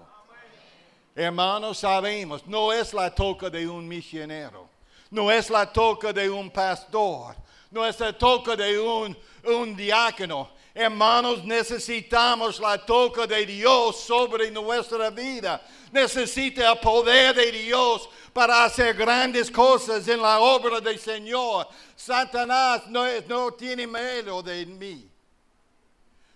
Hermanos, 1.16 1.80
sabemos, 1.80 2.46
no 2.48 2.72
es 2.72 2.94
la 2.94 3.14
toca 3.14 3.50
de 3.50 3.68
un 3.68 3.88
misionero, 3.88 4.70
no 5.12 5.30
es 5.30 5.50
la 5.50 5.72
toca 5.72 6.12
de 6.12 6.30
un 6.30 6.50
pastor, 6.50 7.36
no 7.70 7.86
es 7.86 8.00
la 8.00 8.18
toca 8.18 8.56
de 8.56 8.80
un 8.80 9.76
diácono. 9.76 10.50
Hermanos, 10.76 11.44
necesitamos 11.44 12.60
la 12.60 12.84
toca 12.84 13.28
de 13.28 13.46
Dios 13.46 14.00
sobre 14.00 14.50
nuestra 14.50 15.12
vida. 15.12 15.62
Necesita 15.92 16.72
el 16.72 16.80
poder 16.80 17.36
de 17.36 17.52
Dios 17.52 18.10
para 18.34 18.66
hacer 18.66 18.96
grandes 18.96 19.52
cosas 19.52 20.08
en 20.08 20.20
la 20.20 20.40
obra 20.40 20.82
del 20.82 20.98
Señor. 20.98 21.68
Satanás 21.96 22.88
no, 22.88 23.06
no 23.28 23.52
tiene 23.52 23.86
miedo 23.86 24.42
de 24.42 24.66
mí, 24.66 25.08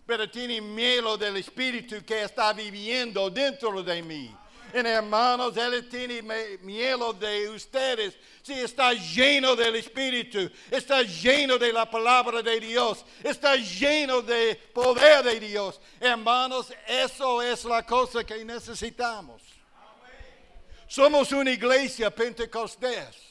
pero 0.06 0.30
tiene 0.30 0.62
miedo 0.62 1.18
del 1.18 1.38
Espíritu 1.38 2.06
que 2.06 2.22
está 2.22 2.54
viviendo 2.54 3.32
dentro 3.32 3.82
de 3.82 4.04
mí. 4.04 4.36
En 4.74 4.86
hermanos, 4.86 5.56
Él 5.56 5.88
tiene 5.88 6.22
miedo 6.62 7.14
de 7.14 7.50
ustedes. 7.50 8.16
Si 8.42 8.54
está 8.54 8.94
lleno 8.94 9.56
del 9.56 9.76
Espíritu, 9.76 10.52
está 10.70 11.02
lleno 11.02 11.58
de 11.58 11.72
la 11.72 11.90
palabra 11.90 12.42
de 12.42 12.60
Dios, 12.60 13.06
está 13.24 13.56
lleno 13.56 14.22
de 14.22 14.56
poder 14.74 15.24
de 15.24 15.40
Dios. 15.40 15.80
Hermanos, 16.00 16.74
eso 16.88 17.42
es 17.42 17.64
la 17.66 17.86
cosa 17.86 18.24
que 18.24 18.44
necesitamos. 18.44 19.42
Somos 20.88 21.32
una 21.32 21.52
iglesia 21.52 22.10
pentecostés. 22.10 23.28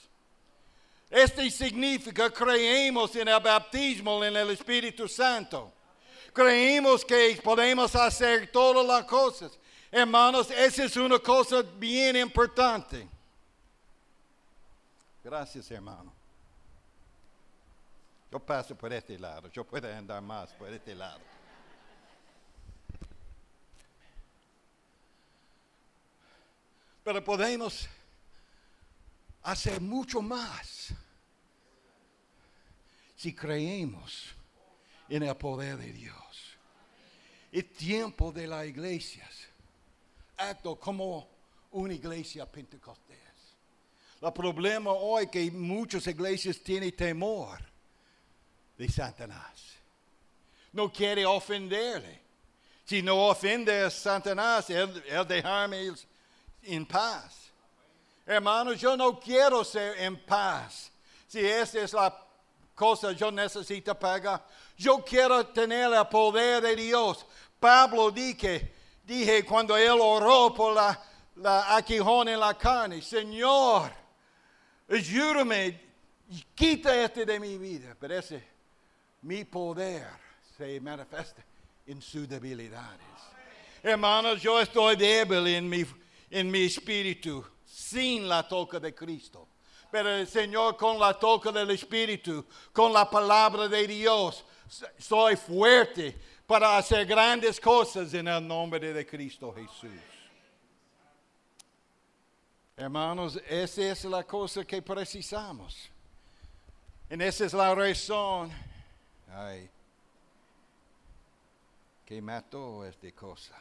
Este 1.09 1.51
significa 1.51 2.31
creemos 2.31 3.15
en 3.17 3.29
el 3.29 3.41
bautismo 3.41 4.23
en 4.25 4.37
el 4.37 4.51
Espíritu 4.51 5.09
Santo. 5.09 5.73
Creemos 6.33 7.05
que 7.05 7.41
podemos 7.43 7.95
hacer 7.95 8.51
todas 8.51 8.85
las 8.85 9.05
cosas. 9.05 9.59
Hermanos, 9.91 10.51
esa 10.51 10.85
es 10.85 10.97
una 10.97 11.19
cosa 11.19 11.63
bien 11.63 12.17
importante. 12.17 13.09
Gracias, 15.23 15.71
hermano. 15.71 16.13
Yo 18.31 18.41
paso 18.41 18.75
por 18.75 18.93
este 18.93 19.19
lado, 19.19 19.49
yo 19.51 19.65
puedo 19.65 19.93
andar 19.93 20.21
más 20.21 20.53
por 20.53 20.73
este 20.73 20.95
lado. 20.95 21.21
Pero 27.05 27.23
podemos 27.23 27.89
hacer 29.43 29.81
mucho 29.81 30.21
más 30.21 30.93
si 33.15 33.33
creemos 33.33 34.35
en 35.09 35.23
el 35.23 35.37
poder 35.37 35.77
de 35.77 35.93
Dios. 35.93 36.57
El 37.53 37.65
tiempo 37.65 38.33
de 38.33 38.49
las 38.49 38.67
iglesias 38.67 39.46
acto 40.37 40.77
como 40.77 41.29
una 41.73 41.95
iglesia 41.95 42.51
pentecostés. 42.51 43.17
El 44.21 44.33
problema 44.33 44.93
hoy 44.93 45.25
es 45.25 45.31
que 45.31 45.51
muchas 45.51 46.07
iglesias 46.07 46.59
tienen 46.59 46.95
temor 46.95 47.59
de 48.77 48.89
Satanás. 48.89 49.77
No 50.73 50.91
quiere 50.91 51.25
ofenderle. 51.25 52.23
Si 52.85 53.03
no 53.03 53.29
ofende 53.29 53.83
a 53.83 53.91
Satanás, 53.91 54.71
él, 54.71 55.03
él 55.07 55.27
dejarme 55.27 55.93
en 56.63 56.87
paz. 56.87 57.51
Hermanos, 58.25 58.81
yo 58.81 58.97
no 58.97 59.19
quiero 59.19 59.65
ser 59.65 59.99
en 60.01 60.17
paz. 60.25 60.91
Si 61.27 61.41
esa 61.41 61.81
es 61.81 61.93
la 61.93 62.27
cosa 62.77 63.13
yo 63.13 63.33
necesito 63.33 63.99
pagar. 63.99 64.47
Yo 64.77 65.03
quiero 65.05 65.47
tener 65.47 65.93
el 65.93 66.07
poder 66.07 66.63
de 66.63 66.77
Dios. 66.77 67.27
Pablo 67.59 68.11
dice, 68.11 68.73
dije 69.07 69.45
cuando 69.45 69.77
él 69.77 69.99
oró 70.01 70.53
por 70.53 70.75
la, 70.75 71.01
la 71.37 71.77
aquijón 71.77 72.29
en 72.29 72.41
la 72.41 72.55
carne, 72.59 73.01
Señor, 73.01 73.93
ayúdame, 74.89 75.81
quita 76.55 77.05
este 77.05 77.25
de 77.25 77.39
mi 77.39 77.57
vida. 77.57 77.97
Pero 77.99 78.19
ese, 78.19 78.43
mi 79.23 79.45
poder 79.45 80.09
se 80.57 80.81
manifiesta 80.81 81.45
en 81.87 82.03
sus 82.03 82.29
debilidades. 82.29 83.07
Hermanos, 83.83 84.43
yo 84.43 84.61
estoy 84.61 84.97
débil 84.97 85.47
en 85.47 85.69
mi, 85.69 85.87
en 86.29 86.51
mi 86.51 86.65
espíritu 86.65 87.45
sin 87.65 88.29
la 88.29 88.47
toca 88.49 88.81
de 88.81 88.95
Cristo. 88.95 89.49
Pero 89.91 90.11
el 90.11 90.27
Señor 90.27 90.77
con 90.77 90.99
la 90.99 91.15
toca 91.15 91.53
del 91.53 91.71
Espíritu, 91.71 92.45
con 92.73 92.93
la 92.93 93.09
palabra 93.09 93.69
de 93.69 93.87
Dios, 93.87 94.45
soy 94.99 95.37
fuerte 95.37 96.19
para 96.47 96.77
hacer 96.77 97.05
grandes 97.07 97.59
cosas 97.61 98.15
en 98.15 98.29
el 98.29 98.47
nombre 98.47 98.93
de 98.93 99.05
Cristo 99.05 99.53
Jesús. 99.53 99.91
Hermanos, 102.77 103.41
esa 103.49 103.83
es 103.83 104.05
la 104.05 104.23
cosa 104.23 104.65
que 104.65 104.81
precisamos. 104.83 105.91
Y 107.09 107.23
esa 107.23 107.47
es 107.47 107.53
la 107.53 107.75
razón 107.75 108.53
ay, 109.37 109.69
que 112.05 112.21
mató 112.21 112.85
esta 112.85 113.11
cosa. 113.13 113.55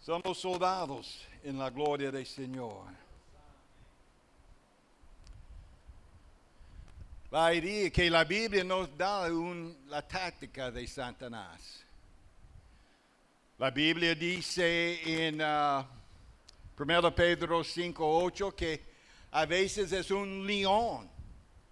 Somos 0.00 0.38
soldados 0.38 1.26
en 1.42 1.58
la 1.58 1.68
gloria 1.68 2.10
del 2.10 2.26
Señor. 2.26 3.07
La 7.30 7.52
idea 7.52 7.90
que 7.90 8.08
la 8.08 8.24
Biblia 8.24 8.64
nos 8.64 8.88
da 8.96 9.28
la 9.28 10.00
táctica 10.00 10.70
de 10.70 10.86
Satanás. 10.86 11.84
La 13.58 13.70
Biblia 13.70 14.14
dice 14.14 15.26
en 15.26 15.34
1 15.34 15.86
uh, 16.78 17.14
Pedro 17.14 17.60
5.8 17.60 18.54
que 18.54 18.80
a 19.32 19.44
veces 19.44 19.92
es 19.92 20.10
un 20.10 20.46
león 20.46 21.10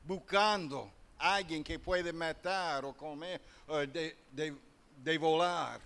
buscando 0.05 0.93
a 1.19 1.37
alguien 1.37 1.65
que 1.65 1.79
puede 1.79 2.13
matar 2.13 2.85
o 2.85 2.93
comer 2.93 3.41
o 3.67 3.79
de, 3.79 5.19
volar. 5.19 5.81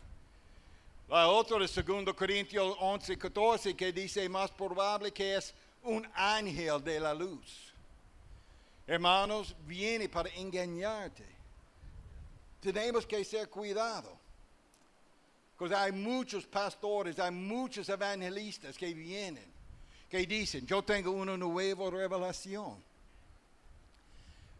La 1.09 1.29
otra 1.29 1.65
es 1.65 1.73
2 1.73 2.13
Corintios 2.15 2.77
11.14 2.77 3.77
que 3.77 3.93
dice 3.93 4.29
más 4.29 4.51
probable 4.51 5.13
que 5.13 5.37
es 5.37 5.55
un 5.85 6.05
ángel 6.13 6.83
de 6.83 6.99
la 6.99 7.15
luz 7.15 7.70
hermanos, 8.91 9.55
viene 9.67 10.09
para 10.09 10.29
engañarte. 10.31 11.25
Tenemos 12.61 13.07
que 13.07 13.25
ser 13.25 13.49
cuidado. 13.49 14.19
Porque 15.57 15.77
hay 15.77 15.93
muchos 15.93 16.45
pastores, 16.45 17.19
hay 17.21 17.31
muchos 17.31 17.89
evangelistas 17.89 18.77
que 18.77 18.93
vienen, 18.93 19.47
que 20.09 20.27
dicen, 20.27 20.67
yo 20.67 20.83
tengo 20.83 21.13
una 21.13 21.37
nueva 21.37 21.89
revelación. 21.89 22.83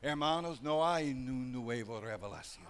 Hermanos, 0.01 0.63
no 0.63 0.87
hay 0.87 1.11
una 1.11 1.33
nueva 1.33 2.01
revelación. 2.01 2.69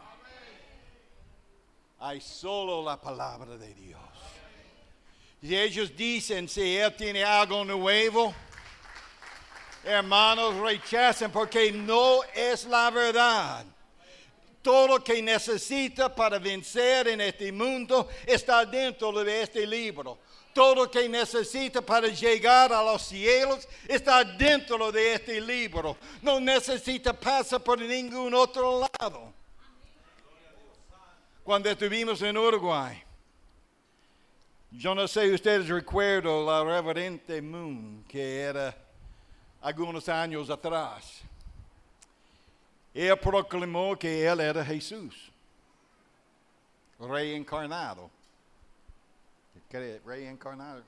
Hay 1.99 2.23
solo 2.23 2.83
la 2.83 2.99
palabra 2.99 3.59
de 3.59 3.75
Dios. 3.75 4.01
Y 5.43 5.55
ellos 5.55 5.95
dicen, 5.95 6.49
si 6.49 6.79
Él 6.79 6.97
tiene 6.97 7.23
algo 7.23 7.67
nuevo, 7.67 8.35
hermanos, 9.85 10.55
rechacen 10.57 11.31
porque 11.31 11.73
no 11.73 12.23
es 12.35 12.65
la 12.65 12.91
verdad. 12.91 13.65
Todo 14.63 14.89
lo 14.89 15.05
que 15.05 15.23
necesita 15.23 16.15
para 16.15 16.39
vencer 16.39 17.09
en 17.09 17.21
este 17.23 17.51
mundo 17.51 18.09
está 18.27 18.67
dentro 18.67 19.13
de 19.25 19.43
este 19.43 19.67
libro. 19.67 20.19
Todo 20.53 20.75
lo 20.75 20.91
que 20.91 21.09
necesita 21.09 21.81
para 21.81 22.09
llegar 22.09 22.73
a 22.73 22.83
los 22.83 23.03
cielos 23.03 23.67
está 23.87 24.25
dentro 24.25 24.91
de 24.93 25.15
este 25.15 25.41
libro. 25.41 25.97
No 26.21 26.41
necesita 26.41 27.13
pasar 27.13 27.63
por 27.63 27.79
ningún 27.81 28.35
otro 28.35 28.81
lado. 28.81 29.33
Cuando 31.43 31.71
estuvimos 31.71 32.21
en 32.23 32.37
Uruguay, 32.37 33.03
yo 34.73 34.95
no 34.95 35.09
sé, 35.09 35.33
ustedes 35.33 35.69
recuerdo 35.69 36.45
la 36.45 36.63
reverente 36.63 37.41
Moon, 37.41 38.05
que 38.07 38.41
era 38.41 38.77
algunos 39.61 40.09
años 40.09 40.49
atrás. 40.51 41.21
Él 42.93 43.17
proclamó 43.19 43.97
que 43.97 44.27
Él 44.27 44.41
era 44.41 44.65
Jesús, 44.65 45.31
reencarnado. 46.99 48.11
Reencarnado. 50.05 50.83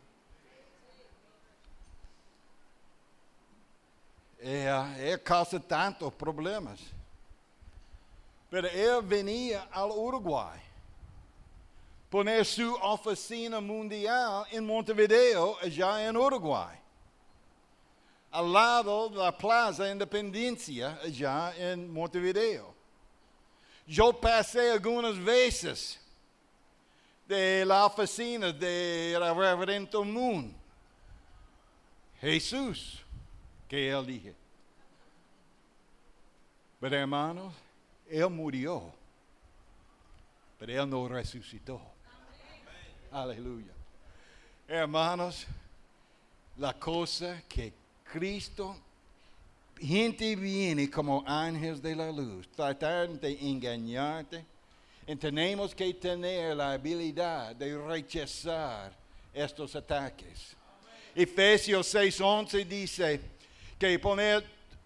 Él, 4.41 4.69
él 4.99 5.23
causa 5.23 5.61
tantos 5.61 6.13
problemas. 6.15 6.81
Pero 8.51 8.69
él 8.69 9.01
venía 9.03 9.69
al 9.71 9.91
Uruguay 9.91 10.61
poner 12.11 12.45
su 12.45 12.75
oficina 12.83 13.61
mundial 13.61 14.45
en 14.51 14.67
Montevideo, 14.67 15.57
allá 15.63 16.07
en 16.07 16.15
Uruguay. 16.15 16.82
Al 18.33 18.51
lado 18.51 19.11
de 19.11 19.17
la 19.19 19.37
Plaza 19.37 19.91
Independencia, 19.91 20.99
allá 21.05 21.55
en 21.55 21.93
Montevideo. 21.93 22.75
Yo 23.87 24.19
pasé 24.19 24.71
algunas 24.71 25.23
veces 25.23 26.01
de 27.29 27.63
la 27.67 27.85
oficina 27.85 28.51
de 28.51 29.19
Reverendo 29.19 30.03
Moon. 30.03 30.55
Jesús, 32.21 33.03
que 33.69 33.91
él 33.91 34.07
dije. 34.07 34.35
Pero 36.81 36.97
hermanos, 36.97 37.53
él 38.09 38.31
murió, 38.31 38.93
pero 40.59 40.83
él 40.83 40.89
no 40.89 41.07
resucitó. 41.07 41.81
Aleluya. 43.11 43.73
Hermanos, 44.67 45.47
la 46.57 46.73
cosa 46.73 47.43
que 47.49 47.82
Cristo, 48.13 48.77
gente 49.81 50.37
viene 50.37 50.91
como 50.91 51.25
ángeles 51.27 51.81
de 51.81 51.97
la 51.97 52.13
luz, 52.13 52.47
tratar 52.55 53.09
de 53.09 53.39
engañarte, 53.41 54.45
y 55.07 55.17
tenemos 55.17 55.75
que 55.75 55.95
tener 55.95 56.55
la 56.55 56.73
habilidad 56.73 57.57
de 57.57 57.77
rechazar 57.77 58.93
estos 59.33 59.75
ataques. 59.75 60.55
Efesios 61.15 61.95
6:11 61.95 62.65
dice 62.67 63.21
que 63.79 63.99
poner 63.99 64.45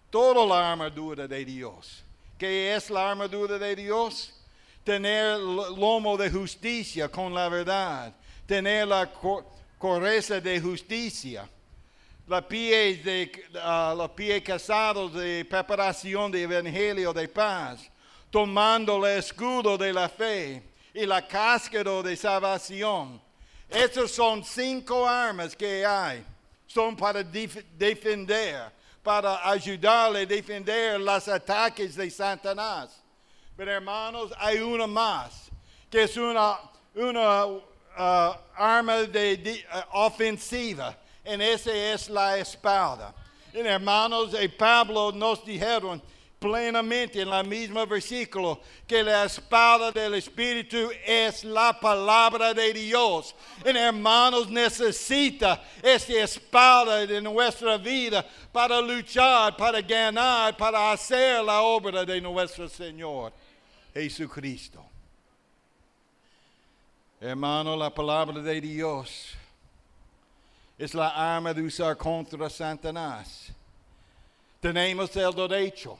toda 0.09 0.45
la 0.45 0.71
armadura 0.71 1.27
de 1.27 1.43
Dios. 1.43 2.03
¿Qué 2.37 2.73
es 2.73 2.89
la 2.89 3.11
armadura 3.11 3.57
de 3.57 3.75
Dios? 3.75 4.33
Tener 4.85 5.37
lomo 5.37 6.15
de 6.15 6.29
justicia 6.31 7.09
con 7.09 7.33
la 7.33 7.49
verdad. 7.49 8.13
Tener 8.45 8.87
la 8.87 9.11
coreza 9.77 10.39
de 10.39 10.61
justicia. 10.61 11.49
La 12.27 12.41
pie, 12.41 12.97
de, 12.97 13.31
uh, 13.55 13.95
los 13.95 14.11
pies 14.11 14.43
de 14.43 15.45
preparación 15.49 16.31
de 16.31 16.43
evangelio 16.43 17.13
de 17.13 17.27
paz. 17.27 17.89
Tomando 18.29 19.05
el 19.05 19.17
escudo 19.19 19.77
de 19.77 19.93
la 19.93 20.09
fe 20.09 20.61
y 20.93 21.05
la 21.05 21.25
cáscara 21.25 22.03
de 22.03 22.15
salvación 22.15 23.21
esas 23.69 24.11
son 24.11 24.43
cinco 24.43 25.07
armas 25.07 25.55
que 25.55 25.85
hay. 25.85 26.23
Son 26.65 26.95
para 26.95 27.23
defender, 27.23 28.71
para 29.03 29.49
ayudarle 29.49 30.21
a 30.21 30.25
defender 30.25 30.99
los 30.99 31.27
ataques 31.27 31.95
de 31.95 32.09
Satanás. 32.09 33.01
Pero 33.55 33.71
hermanos, 33.71 34.31
hay 34.37 34.59
una 34.59 34.87
más, 34.87 35.49
que 35.89 36.03
es 36.03 36.15
una, 36.15 36.59
una 36.93 37.45
uh, 37.45 37.63
arma 38.55 38.97
de, 38.97 39.65
uh, 39.73 39.97
ofensiva. 40.05 40.95
Y 41.27 41.41
esa 41.41 41.73
es 41.73 42.09
la 42.09 42.37
espada. 42.37 43.13
Y 43.53 43.59
hermanos, 43.59 44.35
y 44.41 44.47
Pablo 44.47 45.11
nos 45.11 45.43
dijeron, 45.43 46.01
plenamente 46.39 47.21
en 47.21 47.29
la 47.29 47.43
misma 47.43 47.85
versículo 47.85 48.61
que 48.85 49.03
la 49.03 49.25
espada 49.25 49.91
del 49.91 50.13
Espíritu 50.13 50.89
es 51.05 51.43
la 51.43 51.77
palabra 51.79 52.53
de 52.53 52.73
Dios. 52.73 53.35
En 53.65 53.75
hermanos 53.75 54.49
necesita 54.49 55.63
esa 55.81 56.13
espada 56.13 57.05
de 57.05 57.21
nuestra 57.21 57.77
vida 57.77 58.25
para 58.51 58.79
luchar, 58.79 59.57
para 59.57 59.81
ganar, 59.81 60.55
para 60.55 60.91
hacer 60.91 61.43
la 61.43 61.61
obra 61.61 62.05
de 62.05 62.21
nuestro 62.21 62.69
Señor 62.69 63.33
Jesucristo. 63.93 64.85
Hermano, 67.19 67.75
la 67.75 67.89
palabra 67.89 68.39
de 68.39 68.61
Dios 68.61 69.35
es 70.77 70.93
la 70.93 71.09
arma 71.09 71.53
de 71.53 71.63
usar 71.63 71.97
contra 71.97 72.49
Satanás. 72.49 73.51
Tenemos 74.59 75.15
el 75.15 75.33
derecho 75.33 75.97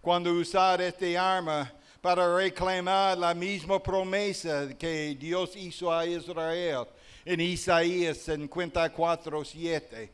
cuando 0.00 0.32
usar 0.32 0.80
este 0.80 1.16
arma 1.16 1.70
para 2.00 2.34
reclamar 2.34 3.18
la 3.18 3.34
misma 3.34 3.82
promesa 3.82 4.68
que 4.78 5.14
Dios 5.14 5.54
hizo 5.56 5.92
a 5.92 6.06
Israel 6.06 6.86
en 7.24 7.40
Isaías 7.40 8.18
54, 8.18 9.44
7. 9.44 10.10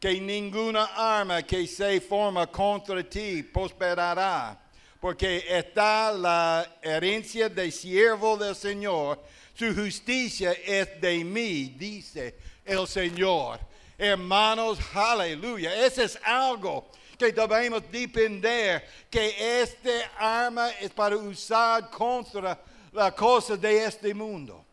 Que 0.00 0.20
ninguna 0.20 0.84
arma 0.96 1.42
que 1.42 1.66
se 1.66 2.00
forma 2.00 2.46
contra 2.46 3.02
ti 3.08 3.42
prosperará, 3.42 4.58
porque 5.00 5.44
está 5.46 6.10
la 6.12 6.66
herencia 6.82 7.48
del 7.48 7.70
siervo 7.70 8.36
del 8.36 8.56
Señor, 8.56 9.22
su 9.54 9.74
justicia 9.74 10.52
es 10.52 11.00
de 11.00 11.22
mí, 11.22 11.74
dice 11.78 12.49
el 12.70 12.86
Señor. 12.86 13.60
Hermanos, 13.98 14.78
aleluya. 14.94 15.74
Ese 15.84 16.04
es 16.04 16.18
algo 16.24 16.88
que 17.18 17.32
debemos 17.32 17.82
depender 17.90 18.88
que 19.10 19.62
este 19.62 20.04
arma 20.16 20.70
es 20.70 20.90
para 20.90 21.16
usar 21.16 21.90
contra 21.90 22.58
la 22.92 23.14
cosa 23.14 23.56
de 23.56 23.84
este 23.84 24.14
mundo. 24.14 24.64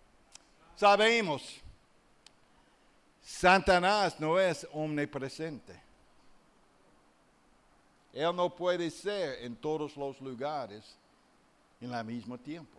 Sabemos, 0.75 1.59
Satanás 3.21 4.19
no 4.19 4.39
es 4.39 4.65
omnipresente. 4.71 5.81
Él 8.13 8.35
no 8.35 8.49
puede 8.55 8.89
ser 8.89 9.43
en 9.43 9.55
todos 9.55 9.97
los 9.97 10.19
lugares 10.21 10.95
en 11.81 11.93
el 11.93 12.05
mismo 12.05 12.37
tiempo. 12.37 12.77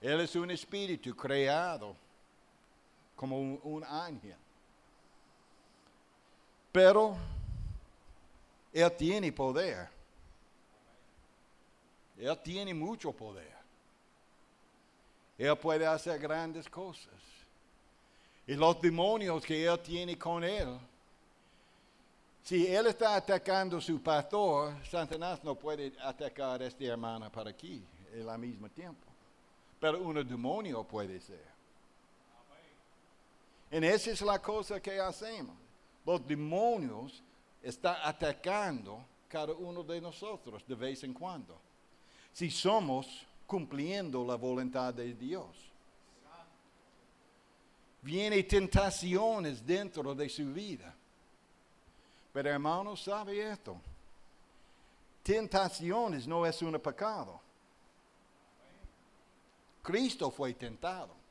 Él 0.00 0.20
es 0.20 0.34
un 0.36 0.50
espíritu 0.50 1.14
creado 1.14 1.96
como 3.24 3.40
un, 3.40 3.58
un 3.62 3.84
ángel. 3.84 4.36
Pero 6.70 7.16
él 8.70 8.92
tiene 8.98 9.32
poder. 9.32 9.88
Él 12.18 12.38
tiene 12.42 12.74
mucho 12.74 13.12
poder. 13.12 13.54
Él 15.38 15.56
puede 15.56 15.86
hacer 15.86 16.18
grandes 16.18 16.68
cosas. 16.68 17.14
Y 18.46 18.54
los 18.56 18.78
demonios 18.82 19.42
que 19.42 19.64
Él 19.64 19.80
tiene 19.80 20.18
con 20.18 20.44
Él, 20.44 20.78
si 22.42 22.66
Él 22.66 22.88
está 22.88 23.16
atacando 23.16 23.78
a 23.78 23.80
su 23.80 24.02
pastor, 24.02 24.74
Satanás 24.84 25.42
no 25.42 25.54
puede 25.54 25.94
atacar 26.02 26.60
a 26.60 26.66
esta 26.66 26.84
hermana 26.84 27.30
para 27.30 27.50
aquí 27.50 27.82
al 28.28 28.38
mismo 28.38 28.68
tiempo. 28.68 29.06
Pero 29.80 30.02
un 30.02 30.16
demonio 30.28 30.84
puede 30.84 31.20
ser. 31.20 31.53
Y 33.74 33.84
esa 33.84 34.12
es 34.12 34.22
la 34.22 34.40
cosa 34.40 34.80
que 34.80 35.00
hacemos. 35.00 35.56
Los 36.06 36.24
demonios 36.24 37.20
está 37.60 38.06
atacando 38.06 39.04
cada 39.28 39.52
uno 39.52 39.82
de 39.82 40.00
nosotros 40.00 40.62
de 40.64 40.76
vez 40.76 41.02
en 41.02 41.12
cuando. 41.12 41.58
Si 42.32 42.52
somos 42.52 43.26
cumpliendo 43.48 44.24
la 44.24 44.36
voluntad 44.36 44.94
de 44.94 45.12
Dios. 45.12 45.48
Vienen 48.00 48.46
tentaciones 48.46 49.66
dentro 49.66 50.14
de 50.14 50.28
su 50.28 50.52
vida. 50.52 50.94
Pero 52.32 52.50
hermano, 52.50 52.94
sabe 52.96 53.50
esto. 53.50 53.76
Tentaciones 55.20 56.28
no 56.28 56.46
es 56.46 56.62
un 56.62 56.78
pecado. 56.78 57.40
Cristo 59.82 60.30
fue 60.30 60.54
tentado. 60.54 61.23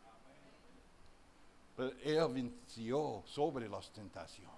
Pero 1.76 1.92
Él 2.04 2.34
venció 2.34 3.24
sobre 3.26 3.68
las 3.68 3.92
tentaciones. 3.92 4.52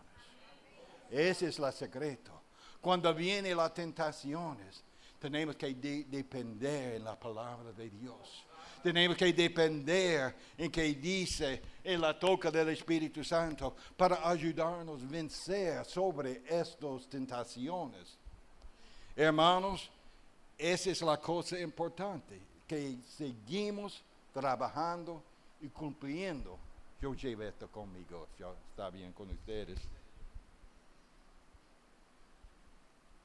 Ese 1.10 1.47
es 1.47 1.60
el 1.60 1.71
secreto. 1.71 2.41
Cuando 2.82 3.13
vienen 3.13 3.58
las 3.58 3.73
tentaciones, 3.73 4.84
tenemos 5.19 5.56
que 5.56 5.73
depender 5.73 6.95
en 6.95 7.04
la 7.04 7.19
palabra 7.19 7.71
de 7.71 7.89
Dios. 7.89 8.45
Tenemos 8.84 9.17
que 9.17 9.34
depender 9.34 10.36
en 10.56 10.69
que 10.69 10.84
dice 10.93 11.62
en 11.84 11.99
la 11.99 12.19
toca 12.19 12.51
del 12.51 12.69
Espíritu 12.69 13.23
Santo 13.23 13.75
para 13.97 14.30
ayudarnos 14.30 15.01
a 15.01 15.08
vencer 15.08 15.84
sobre 15.86 16.43
estas 16.47 17.08
tentaciones. 17.08 18.17
Hermanos, 19.15 19.89
esa 20.58 20.91
es 20.91 21.01
la 21.01 21.17
cosa 21.17 21.60
importante, 21.60 22.39
que 22.67 22.97
seguimos 23.17 24.04
trabajando 24.32 25.23
y 25.62 25.69
cumpliendo. 25.69 26.60
Yo 27.05 27.13
llevo 27.13 27.43
esto 27.43 27.67
conmigo, 27.69 28.27
está 28.71 28.89
bien 28.89 29.13
con 29.13 29.29
ustedes. 29.29 29.77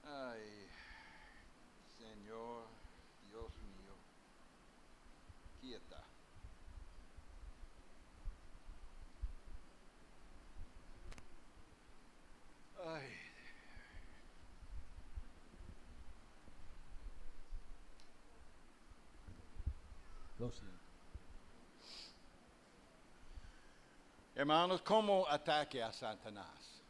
Ay, 0.04 0.68
Señor, 1.96 2.66
Dios 3.30 3.50
mío, 3.62 3.94
quieta. 5.62 6.04
Ay. 12.84 13.08
Lo 20.38 20.52
siento. 20.52 20.79
Hermanos, 24.34 24.80
¿cómo 24.82 25.26
ataque 25.28 25.82
a 25.82 25.92
Satanás? 25.92 26.82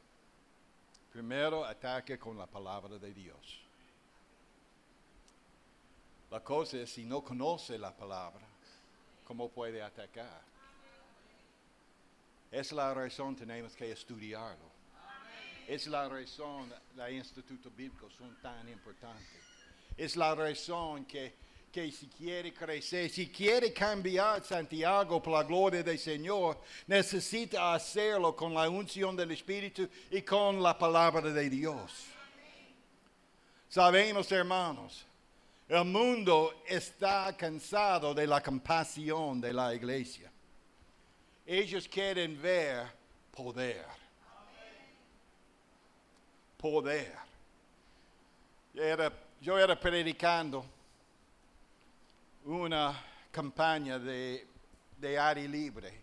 Primero, 1.11 1.65
ataque 1.65 2.19
con 2.19 2.37
la 2.37 2.47
palabra 2.47 2.99
de 2.99 3.13
Dios. 3.13 3.61
La 6.31 6.41
cosa 6.41 6.77
es, 6.77 6.91
si 6.91 7.05
no 7.05 7.25
conoce 7.25 7.77
la 7.79 7.97
palabra, 7.97 8.47
¿cómo 9.27 9.49
puede 9.49 9.83
atacar? 9.83 10.43
Es 12.53 12.73
la 12.73 12.93
razón 12.95 13.35
tenemos 13.35 13.75
que 13.75 13.91
estudiarlo. 13.91 14.71
Es 15.67 15.87
la 15.87 16.09
razón 16.09 16.73
los 16.95 17.11
institutos 17.11 17.75
bíblicos 17.75 18.13
son 18.15 18.37
tan 18.43 18.69
importantes. 18.69 19.43
Es 19.97 20.17
la 20.17 20.35
razón 20.35 21.05
que, 21.05 21.35
que 21.71 21.91
si 21.93 22.09
quiere 22.09 22.53
crecer, 22.53 23.09
si 23.09 23.29
quiere 23.29 23.73
cambiar 23.73 24.45
Santiago 24.45 25.23
por 25.23 25.35
la 25.35 25.45
gloria 25.45 25.83
del 25.83 25.99
Señor, 25.99 26.59
necesita 26.87 27.75
hacerlo 27.75 28.35
con 28.35 28.53
la 28.53 28.69
unción 28.69 29.15
del 29.15 29.31
Espíritu 29.31 29.89
y 30.11 30.23
con 30.23 30.61
la 30.61 30.77
palabra 30.77 31.31
de 31.31 31.49
Dios. 31.49 32.07
Sabemos, 33.69 34.31
hermanos, 34.33 35.07
el 35.69 35.85
mundo 35.85 36.63
está 36.67 37.37
cansado 37.37 38.13
de 38.13 38.27
la 38.27 38.43
compasión 38.43 39.41
de 39.41 39.53
la 39.53 39.73
iglesia. 39.73 40.29
Ellos 41.47 41.87
quieren 41.87 42.41
ver 42.43 42.89
poder. 43.31 43.87
Poder. 46.59 47.15
yo 49.41 49.59
era 49.59 49.79
predicando 49.79 50.67
una 52.51 53.01
campaña 53.31 53.99
de, 53.99 54.47
de 54.99 55.19
aire 55.19 55.47
libre 55.47 56.01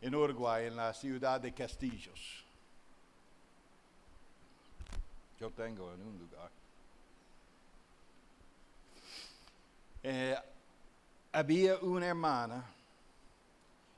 en 0.00 0.14
Uruguay, 0.14 0.66
en 0.66 0.76
la 0.76 0.94
ciudad 0.94 1.40
de 1.40 1.52
Castillos. 1.52 2.44
Yo 5.40 5.50
tengo 5.50 5.92
en 5.92 6.02
un 6.02 6.18
lugar. 6.18 6.50
Eh, 10.02 10.36
había 11.32 11.78
una 11.78 12.06
hermana 12.06 12.64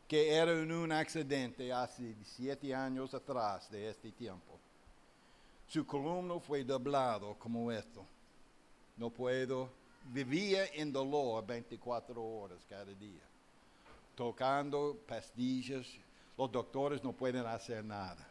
que 0.08 0.32
era 0.32 0.52
en 0.52 0.72
un 0.72 0.90
accidente 0.90 1.70
hace 1.70 2.16
siete 2.24 2.74
años 2.74 3.12
atrás 3.12 3.70
de 3.70 3.90
este 3.90 4.10
tiempo. 4.12 4.58
Su 5.68 5.86
columna 5.86 6.40
fue 6.40 6.64
doblado 6.64 7.34
como 7.34 7.70
esto. 7.70 8.06
No 8.96 9.10
puedo, 9.10 9.68
vivía 10.12 10.66
en 10.74 10.92
dolor 10.92 11.44
24 11.46 12.22
horas 12.22 12.64
cada 12.68 12.92
día, 12.92 13.22
tocando 14.14 14.96
pastillas. 15.06 15.86
Los 16.36 16.52
doctores 16.52 17.02
no 17.02 17.12
pueden 17.12 17.44
hacer 17.46 17.84
nada. 17.84 18.26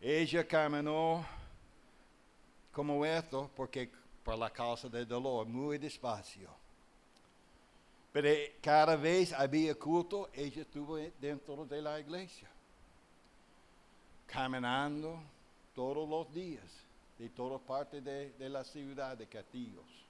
Ella 0.00 0.46
caminó 0.46 1.26
como 2.72 3.04
esto 3.04 3.50
porque 3.56 3.90
por 4.28 4.38
la 4.38 4.50
causa 4.50 4.88
del 4.88 5.08
dolor, 5.08 5.46
muy 5.46 5.78
despacio. 5.78 6.50
Pero 8.12 8.28
cada 8.60 8.94
vez 8.94 9.32
había 9.32 9.74
culto, 9.74 10.28
ella 10.34 10.60
estuvo 10.60 10.98
dentro 11.18 11.64
de 11.64 11.80
la 11.80 11.98
iglesia, 11.98 12.46
caminando 14.26 15.18
todos 15.74 16.06
los 16.06 16.30
días, 16.32 16.64
de 17.18 17.30
todas 17.30 17.60
partes 17.62 18.04
de, 18.04 18.30
de 18.32 18.48
la 18.48 18.64
ciudad 18.64 19.16
de 19.16 19.26
Castillos. 19.26 20.07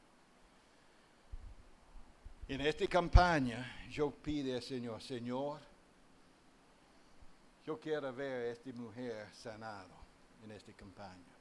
En 2.48 2.60
esta 2.62 2.86
campaña 2.86 3.86
yo 3.90 4.10
pido 4.10 4.56
al 4.56 4.62
Señor, 4.62 5.02
Señor, 5.02 5.60
yo 7.66 7.78
quiero 7.78 8.12
ver 8.12 8.48
a 8.48 8.52
esta 8.52 8.72
mujer 8.72 9.28
sanado 9.34 9.94
en 10.42 10.50
esta 10.52 10.72
campaña 10.72 11.38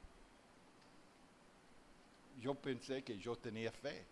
yo 2.40 2.54
pensé 2.54 3.02
que 3.02 3.18
yo 3.18 3.36
tenía 3.36 3.72
fe. 3.72 4.06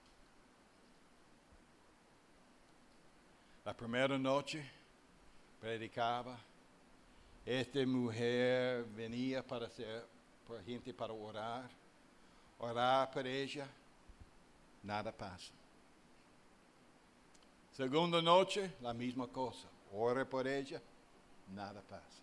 La 3.65 3.77
primera 3.77 4.19
noche 4.19 4.65
predicaba, 5.61 6.39
esta 7.45 7.85
mujer 7.87 8.85
venía 8.85 9.45
para 9.45 9.69
ser, 9.71 10.07
por 10.47 10.63
gente 10.65 10.93
para 10.95 11.13
orar, 11.13 11.69
orar 12.59 13.11
por 13.11 13.27
ella, 13.27 13.69
nada 14.83 15.13
pasa. 15.13 15.53
Segunda 17.77 18.23
noche, 18.23 18.77
la 18.81 18.95
misma 18.95 19.27
cosa, 19.27 19.69
ore 19.93 20.25
por 20.25 20.47
ella, 20.47 20.81
nada 21.49 21.83
pasa. 21.83 22.23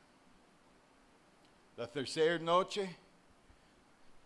La 1.76 1.86
tercera 1.86 2.40
noche, 2.40 2.98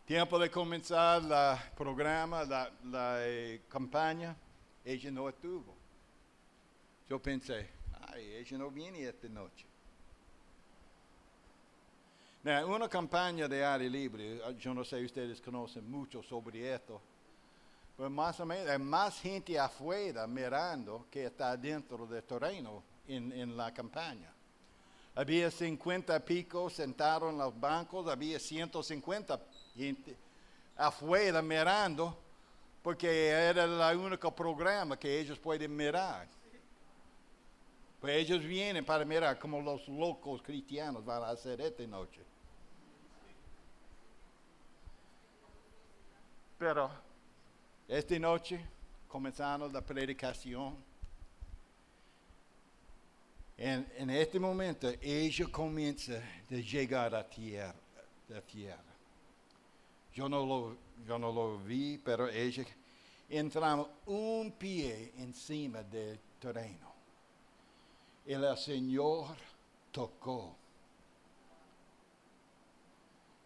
Tiempo 0.06 0.40
de 0.40 0.50
comenzar 0.50 1.22
el 1.22 1.76
programa, 1.76 2.46
la, 2.46 2.72
eh, 3.28 3.63
campaña, 3.68 4.38
ella 4.86 5.12
no 5.12 5.28
estuvo. 5.28 5.76
Yo 7.10 7.22
pensé, 7.22 7.68
ay, 8.08 8.36
ella 8.36 8.58
no 8.58 8.72
viene 8.72 9.04
esta 9.04 9.28
noche. 9.28 9.66
una 12.66 12.88
campaña 12.88 13.50
de 13.50 13.66
aire 13.66 13.90
libre, 13.90 14.40
yo 14.58 14.74
no 14.74 14.86
sé 14.86 15.04
ustedes 15.04 15.42
conocen 15.42 15.92
mucho 15.92 16.24
sobre 16.24 16.74
esto, 16.74 17.02
pero 17.97 18.12
más 18.12 18.39
o 18.39 18.45
menos 18.45 18.69
hay 18.69 18.77
más 18.77 19.19
gente 19.19 19.57
afuera 19.60 20.27
mirando 20.27 21.07
que 21.10 21.25
está 21.25 21.57
dentro 21.57 22.05
del 22.05 22.23
terreno 22.23 22.83
en, 23.07 23.31
en 23.31 23.57
la 23.57 23.73
campaña. 23.73 24.31
Había 25.15 25.49
50 25.49 26.23
picos 26.23 26.73
sentados 26.73 27.31
en 27.31 27.39
los 27.39 27.60
bancos, 27.60 28.07
había 28.07 28.39
150 28.39 29.39
gente 29.75 30.15
afuera 30.75 31.41
mirando, 31.41 32.15
porque 32.83 33.29
era 33.29 33.63
el 33.63 33.97
único 33.97 34.29
programa 34.33 34.95
que 34.99 35.19
ellos 35.19 35.39
pueden 35.39 35.75
mirar. 35.75 36.27
Pues 37.99 38.15
ellos 38.15 38.43
vienen 38.43 38.86
para 38.86 39.03
mirar 39.05 39.39
como 39.39 39.60
los 39.60 39.88
locos 39.88 40.43
cristianos 40.43 41.03
van 41.03 41.23
a 41.23 41.29
hacer 41.29 41.60
esta 41.62 41.81
noche. 41.88 42.21
Pero 46.60 47.07
esta 47.88 48.19
noche, 48.19 48.60
comenzando 49.08 49.69
la 49.69 49.82
predicación, 49.82 50.76
en, 53.58 54.10
este 54.10 54.39
momento 54.39 54.88
ella 55.02 55.47
comienza 55.52 56.13
a 56.13 56.56
llegar 56.56 57.15
a 57.15 57.28
tierra, 57.28 57.73
a 58.36 58.41
tierra. 58.41 58.84
Yo 60.13 60.30
no 60.30 60.45
lo, 60.45 60.78
yo 61.08 61.17
no 61.17 61.32
lo 61.32 61.58
vi, 61.60 61.97
pero 61.97 62.30
ella 62.30 62.65
entraba 63.30 63.89
un 64.06 64.52
pie 64.52 65.13
encima 65.17 65.82
del 65.82 66.19
terreno. 66.39 66.93
Y 68.26 68.34
el 68.34 68.58
Señor 68.58 69.36
tocó. 69.91 70.56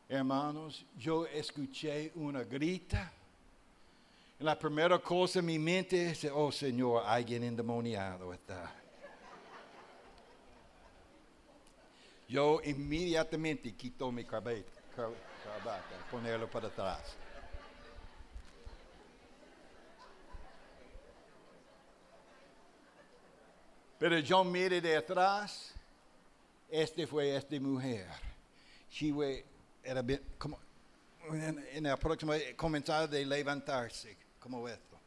Hermanos, 0.10 0.86
yo 0.98 1.26
escuché 1.26 2.12
una 2.16 2.44
grita. 2.44 3.14
La 4.42 4.58
primera 4.58 5.00
cosa 5.00 5.40
en 5.40 5.46
mi 5.46 5.60
mente 5.60 6.12
es, 6.12 6.26
oh 6.34 6.52
Señor, 6.52 7.04
alguien 7.06 7.44
endemoniado 7.44 8.34
está. 8.34 8.82
yo 12.32 12.62
inmediatamente 12.64 13.76
quito 13.76 14.10
mi 14.10 14.24
cabeza, 14.24 14.82
ponerlo 16.10 16.50
para 16.50 16.70
atrás. 16.70 17.18
Pero 24.00 24.18
yo 24.20 24.46
miré 24.46 24.80
de 24.80 24.96
atrás, 24.96 25.74
este 26.70 27.06
fue 27.06 27.36
esta 27.36 27.60
mujer. 27.60 28.08
She 28.90 29.14
era 29.84 30.02
como, 30.38 30.58
en, 31.34 31.68
en 31.74 31.84
la 31.84 31.98
próxima 31.98 32.36
comenzaba 32.56 33.08
de 33.08 33.26
levantarse, 33.26 34.16
como 34.42 34.68
esto. 34.68 35.00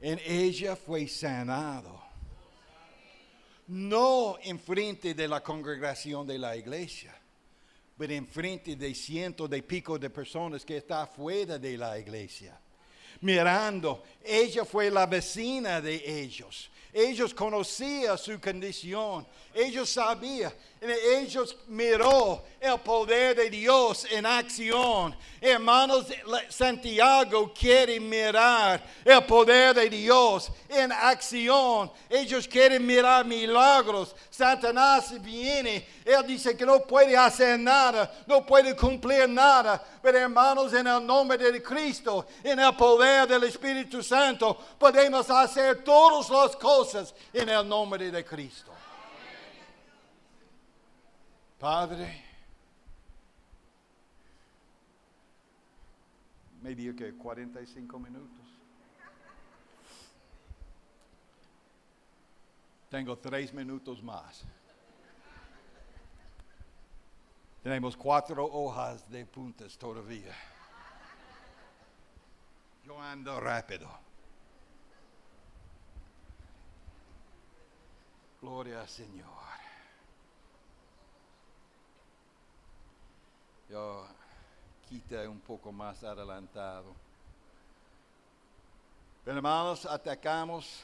En 0.00 0.20
ella 0.26 0.74
fue 0.74 1.06
sanado 1.06 2.02
no 3.68 4.38
enfrente 4.42 5.14
de 5.14 5.26
la 5.26 5.42
congregación 5.42 6.26
de 6.26 6.38
la 6.38 6.56
iglesia, 6.56 7.14
pero 7.98 8.12
enfrente 8.12 8.76
de 8.76 8.94
cientos 8.94 9.50
de 9.50 9.62
pico 9.62 9.98
de 9.98 10.10
personas 10.10 10.64
que 10.64 10.76
está 10.76 11.06
fuera 11.06 11.58
de 11.58 11.76
la 11.76 11.98
iglesia. 11.98 12.58
Mirando, 13.22 14.04
ella 14.22 14.64
fue 14.64 14.90
la 14.90 15.06
vecina 15.06 15.80
de 15.80 16.20
ellos. 16.22 16.70
Ellos 16.92 17.34
conocían 17.34 18.16
su 18.16 18.40
condición. 18.40 19.26
Ellos 19.54 19.90
sabían, 19.90 20.52
Ellos 20.80 21.56
miró 21.68 22.44
el 22.60 22.78
poder 22.80 23.34
de 23.34 23.48
Dios 23.48 24.06
en 24.10 24.26
acción. 24.26 25.16
Hermanos, 25.40 26.06
Santiago 26.50 27.52
quiere 27.58 27.98
mirar 27.98 28.82
el 29.04 29.24
poder 29.24 29.74
de 29.74 29.88
Dios 29.88 30.50
en 30.68 30.92
acción. 30.92 31.90
Ellos 32.10 32.46
quieren 32.46 32.84
mirar 32.84 33.24
milagros. 33.24 34.14
Satanás 34.28 35.20
viene. 35.22 35.86
Él 36.04 36.26
dice 36.26 36.54
que 36.56 36.66
no 36.66 36.80
puede 36.80 37.16
hacer 37.16 37.58
nada, 37.58 38.12
no 38.26 38.44
puede 38.44 38.76
cumplir 38.76 39.28
nada. 39.28 39.82
Pero 40.02 40.18
hermanos, 40.18 40.74
en 40.74 40.86
el 40.86 41.04
nombre 41.04 41.38
de 41.38 41.62
Cristo, 41.62 42.26
en 42.44 42.60
el 42.60 42.76
poder 42.76 43.26
del 43.26 43.44
Espíritu 43.44 44.02
Santo, 44.02 44.56
podemos 44.78 45.28
hacer 45.30 45.82
todas 45.82 46.28
las 46.28 46.54
cosas 46.56 47.14
en 47.32 47.48
el 47.48 47.66
nombre 47.66 48.10
de 48.10 48.24
Cristo. 48.24 48.75
Padre, 51.58 52.22
me 56.60 56.74
dio 56.74 56.94
que 56.94 57.14
45 57.14 57.98
minutos. 57.98 58.46
Tengo 62.90 63.16
tres 63.18 63.52
minutos 63.52 64.02
más. 64.02 64.44
Tenemos 67.62 67.96
cuatro 67.96 68.44
hojas 68.44 69.10
de 69.10 69.26
puntas 69.26 69.76
todavía. 69.76 70.34
Yo 72.84 73.02
ando 73.02 73.40
rápido. 73.40 73.90
Gloria 78.40 78.82
al 78.82 78.88
Señor. 78.88 79.65
Yo 83.76 84.06
quita 84.88 85.28
un 85.28 85.40
poco 85.40 85.70
más 85.70 86.02
adelantado. 86.02 86.94
Hermanos, 89.26 89.84
atacamos 89.84 90.80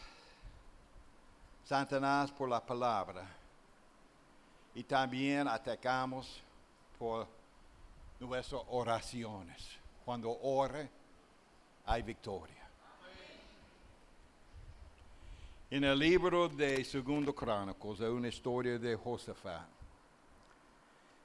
Satanás 1.64 2.30
por 2.32 2.50
la 2.50 2.60
palabra 2.60 3.24
y 4.74 4.82
también 4.82 5.48
atacamos 5.48 6.42
por 6.98 7.26
nuestras 8.20 8.60
oraciones. 8.68 9.78
Cuando 10.04 10.38
ore, 10.42 10.86
hay 11.86 12.02
victoria. 12.02 12.62
En 15.70 15.84
el 15.84 15.98
libro 15.98 16.46
de 16.46 16.84
Segundo 16.84 17.34
Crónicos 17.34 18.02
hay 18.02 18.08
una 18.08 18.28
historia 18.28 18.78
de 18.78 18.94
Josafat. 18.96 19.81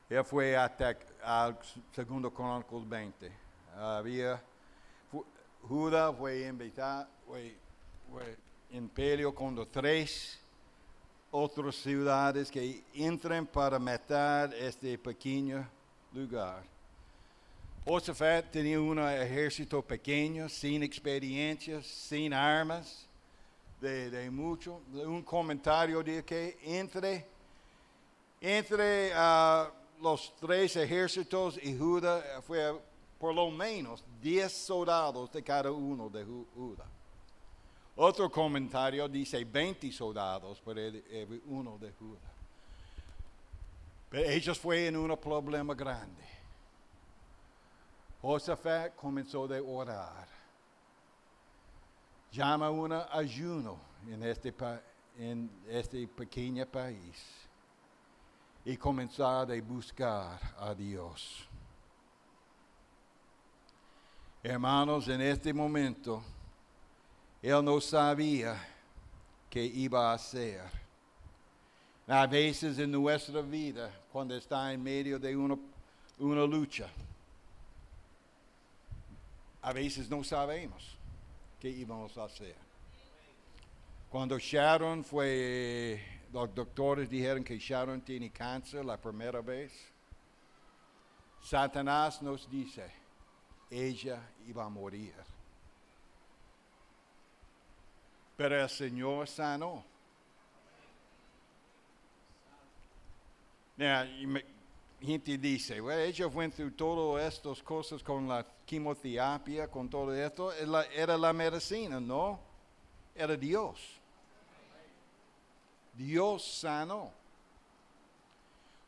Él 0.09 0.23
fue 0.23 0.55
al 0.55 1.59
segundo 1.93 2.33
Crónicos 2.33 2.87
20. 2.87 3.29
Había, 3.75 4.41
Judá 5.61 6.13
fue 6.13 6.47
invitado, 6.47 7.07
fue, 7.25 7.57
fue 8.09 8.37
imperio 8.71 9.35
con 9.35 9.69
tres 9.69 10.39
otras 11.29 11.75
ciudades 11.75 12.49
que 12.49 12.83
entran 12.93 13.45
para 13.45 13.77
matar 13.77 14.53
este 14.53 14.97
pequeño 14.97 15.67
lugar. 16.13 16.63
Josafat 17.85 18.49
tenía 18.49 18.79
un 18.79 18.99
ejército 18.99 19.81
pequeño, 19.81 20.47
sin 20.47 20.83
experiencia, 20.83 21.81
sin 21.83 22.33
armas, 22.33 23.07
de, 23.81 24.09
de 24.09 24.31
mucho. 24.31 24.81
Un 24.93 25.21
comentario 25.21 26.01
de 26.01 26.23
que 26.23 26.57
entre, 26.63 27.25
entre 28.41 29.11
uh, 29.13 29.69
los 30.01 30.35
tres 30.39 30.75
ejércitos 30.75 31.59
y 31.61 31.77
Judá 31.77 32.41
fue 32.41 32.79
por 33.17 33.33
lo 33.33 33.49
menos 33.49 34.03
10 34.21 34.51
soldados 34.51 35.31
de 35.31 35.43
cada 35.43 35.71
uno 35.71 36.09
de 36.09 36.23
Judá. 36.23 36.85
Otro 37.95 38.29
comentario 38.29 39.07
dice 39.07 39.43
20 39.43 39.91
soldados 39.91 40.59
por 40.61 40.77
uno 41.47 41.77
de 41.79 41.91
Judá. 41.93 42.31
Pero 44.09 44.29
ellos 44.29 44.59
fue 44.59 44.87
en 44.87 44.97
un 44.97 45.17
problema 45.17 45.73
grande. 45.73 46.23
Josafat 48.21 48.95
comenzó 48.95 49.45
a 49.45 49.61
orar. 49.61 50.27
Llama 52.31 52.69
un 52.69 52.93
ayuno 52.93 53.79
en 54.07 54.23
este, 54.23 54.53
en 55.17 55.49
este 55.67 56.07
pequeño 56.07 56.65
país 56.65 57.46
y 58.67 58.75
comenzar 58.75 59.49
a 59.49 59.61
buscar 59.61 60.37
a 60.59 60.75
Dios. 60.75 61.47
Hermanos, 64.43 65.07
en 65.07 65.21
este 65.21 65.53
momento, 65.53 66.21
Él 67.41 67.63
no 67.63 67.79
sabía 67.79 68.57
qué 69.49 69.63
iba 69.63 70.11
a 70.11 70.15
hacer. 70.15 70.59
A 72.07 72.27
veces 72.27 72.77
en 72.77 72.91
nuestra 72.91 73.39
vida, 73.39 73.89
cuando 74.11 74.35
está 74.35 74.73
en 74.73 74.83
medio 74.83 75.17
de 75.17 75.33
una, 75.37 75.57
una 76.19 76.45
lucha, 76.45 76.89
a 79.61 79.71
veces 79.71 80.09
no 80.09 80.25
sabemos 80.25 80.97
qué 81.57 81.69
íbamos 81.69 82.17
a 82.17 82.25
hacer. 82.25 82.57
Cuando 84.09 84.37
Sharon 84.37 85.05
fue 85.05 86.16
los 86.31 86.53
doctores 86.53 87.09
dijeron 87.09 87.43
que 87.43 87.57
Sharon 87.57 88.01
tiene 88.01 88.31
cáncer 88.31 88.83
la 88.85 88.99
primera 88.99 89.41
vez. 89.41 89.73
Satanás 91.41 92.21
nos 92.21 92.49
dice, 92.49 92.91
ella 93.69 94.21
iba 94.45 94.65
a 94.65 94.69
morir. 94.69 95.13
Pero 98.35 98.61
el 98.61 98.69
Señor 98.69 99.27
sanó. 99.27 99.83
gente 104.99 105.37
dice, 105.37 105.79
well, 105.79 105.99
ella 105.99 106.29
fue 106.29 106.49
through 106.49 106.71
todas 106.71 107.33
estas 107.33 107.61
cosas 107.61 108.01
con 108.03 108.27
la 108.27 108.45
quimioterapia, 108.65 109.67
con 109.67 109.87
todo 109.89 110.13
esto. 110.13 110.51
Era 110.51 111.17
la 111.17 111.33
medicina, 111.33 111.99
no, 111.99 112.39
era 113.15 113.35
Dios. 113.35 113.99
Dios 115.97 116.43
sanó. 116.43 117.11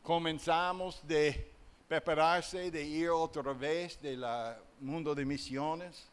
Comenzamos 0.02 1.00
de 1.06 1.50
prepararse 1.88 2.70
de 2.70 2.84
ir 2.84 3.10
otra 3.10 3.52
vez 3.52 4.00
del 4.00 4.24
mundo 4.78 5.12
de 5.12 5.24
misiones. 5.24 6.06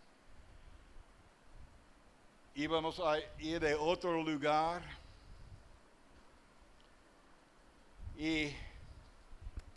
Íbamos 2.56 3.00
a 3.00 3.20
ir 3.38 3.60
de 3.60 3.76
otro 3.76 4.24
lugar. 4.24 4.82
Y 8.18 8.52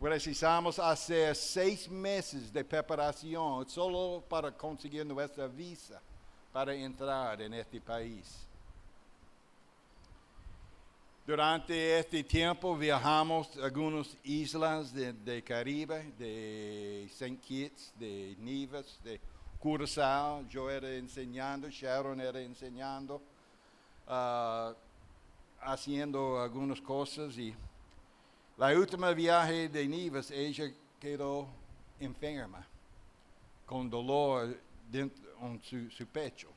precisamos 0.00 0.78
hacer 0.78 1.36
seis 1.36 1.86
meses 1.86 2.50
de 2.50 2.64
preparación 2.64 3.68
solo 3.68 4.24
para 4.26 4.50
conseguir 4.50 5.04
nuestra 5.04 5.46
visa 5.46 6.00
para 6.50 6.74
entrar 6.74 7.42
en 7.42 7.52
este 7.52 7.78
país. 7.78 8.49
Durante 11.30 12.00
este 12.00 12.24
tiempo 12.24 12.76
viajamos 12.76 13.56
a 13.56 13.66
algunas 13.66 14.16
islas 14.24 14.92
de, 14.92 15.44
Caribe, 15.44 16.12
de 16.18 17.04
St. 17.04 17.36
Kitts, 17.36 17.92
de 17.96 18.34
Nevis, 18.40 18.98
de 19.04 19.20
Curazao. 19.60 20.44
Yo 20.48 20.68
era 20.68 20.92
enseñando, 20.92 21.70
Sharon 21.70 22.20
era 22.20 22.40
enseñando, 22.40 23.22
ah, 24.08 24.74
haciendo 25.60 26.40
algunas 26.40 26.80
cosas. 26.80 27.38
Y 27.38 27.54
la 28.58 28.76
última 28.76 29.12
viaje 29.12 29.68
de 29.68 29.86
Nevis, 29.86 30.32
ella 30.32 30.72
quedó 30.98 31.46
enferma, 32.00 32.66
con 33.66 33.88
dolor 33.88 34.58
dentro 34.90 35.22
en 35.42 35.90
su 35.92 36.06
pecho. 36.08 36.48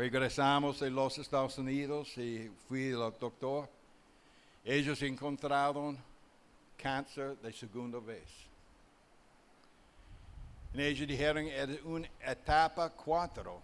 Regresamos 0.00 0.80
de 0.80 0.88
los 0.88 1.18
Estados 1.18 1.58
Unidos 1.58 2.16
y 2.16 2.50
fui 2.66 2.90
al 2.90 3.12
doctor. 3.20 3.68
Ellos 4.64 5.02
encontraron 5.02 5.98
cáncer 6.78 7.36
de 7.36 7.52
segunda 7.52 7.98
vez. 7.98 8.24
Y 10.72 10.80
ellos 10.80 11.06
dijeron 11.06 11.46
era 11.48 11.74
una 11.84 12.08
etapa 12.18 12.88
4. 12.88 13.60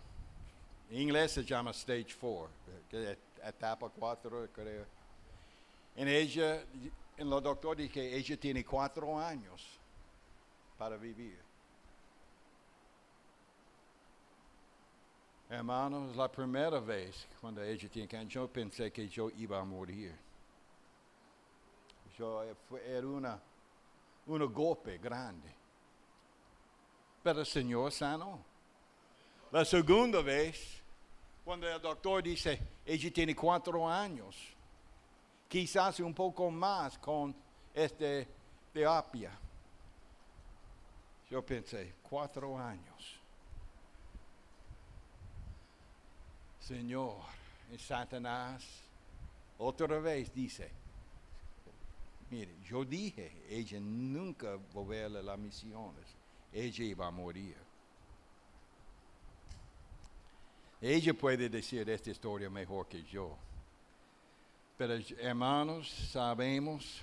En 0.90 1.00
inglés 1.00 1.32
se 1.32 1.42
llama 1.42 1.70
stage 1.70 2.14
4, 2.20 2.50
etapa 3.42 3.88
4 3.88 4.48
creo. 4.52 4.84
En 5.96 6.06
ella, 6.06 6.60
en 7.16 7.32
el 7.32 7.42
doctor 7.42 7.78
dije, 7.78 8.14
ella 8.14 8.36
tiene 8.36 8.62
cuatro 8.62 9.18
años 9.18 9.66
para 10.76 10.98
vivir. 10.98 11.45
Hermanos, 15.48 16.16
la 16.16 16.28
primera 16.28 16.80
vez 16.80 17.28
cuando 17.40 17.62
ella 17.62 17.88
tenía 17.88 18.08
cáncer, 18.08 18.28
yo 18.28 18.48
pensé 18.48 18.90
que 18.90 19.08
yo 19.08 19.30
iba 19.30 19.60
a 19.60 19.64
morir. 19.64 20.12
Yo, 22.18 22.42
eh, 22.42 22.54
era 22.84 23.06
una, 23.06 23.40
un 24.26 24.52
golpe 24.52 24.98
grande. 24.98 25.48
Pero 27.22 27.40
el 27.40 27.46
Señor 27.46 27.92
sanó. 27.92 28.40
La 29.52 29.64
segunda 29.64 30.20
vez, 30.20 30.82
cuando 31.44 31.68
el 31.68 31.80
doctor 31.80 32.24
dice, 32.24 32.60
ella 32.84 33.12
tiene 33.12 33.34
cuatro 33.36 33.88
años, 33.88 34.36
quizás 35.48 36.00
un 36.00 36.12
poco 36.12 36.50
más 36.50 36.98
con 36.98 37.32
este 37.72 38.26
terapia. 38.72 39.38
Yo 41.30 41.44
pensé, 41.44 41.94
cuatro 42.02 42.58
años. 42.58 43.20
Señor, 46.66 47.18
y 47.72 47.78
Satanás 47.78 48.66
otra 49.58 50.00
vez 50.00 50.34
dice, 50.34 50.68
mire, 52.28 52.56
yo 52.64 52.84
dije, 52.84 53.44
ella 53.48 53.78
nunca 53.78 54.56
volverá 54.74 55.06
a 55.06 55.22
las 55.22 55.38
misiones, 55.38 56.04
ella 56.52 56.84
iba 56.84 57.06
a 57.06 57.10
morir. 57.12 57.56
Ella 60.80 61.14
puede 61.14 61.48
decir 61.48 61.88
esta 61.88 62.10
historia 62.10 62.50
mejor 62.50 62.88
que 62.88 63.04
yo. 63.04 63.36
Pero 64.76 64.94
hermanos, 65.20 65.88
sabemos, 65.88 67.00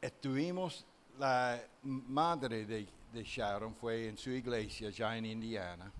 estuvimos, 0.00 0.86
la 1.18 1.60
madre 1.82 2.64
de, 2.64 2.86
de 3.14 3.22
Sharon 3.22 3.74
fue 3.76 4.08
en 4.08 4.18
su 4.18 4.30
iglesia 4.30 4.90
ya 4.90 5.16
en 5.16 5.24
Indiana. 5.24 5.90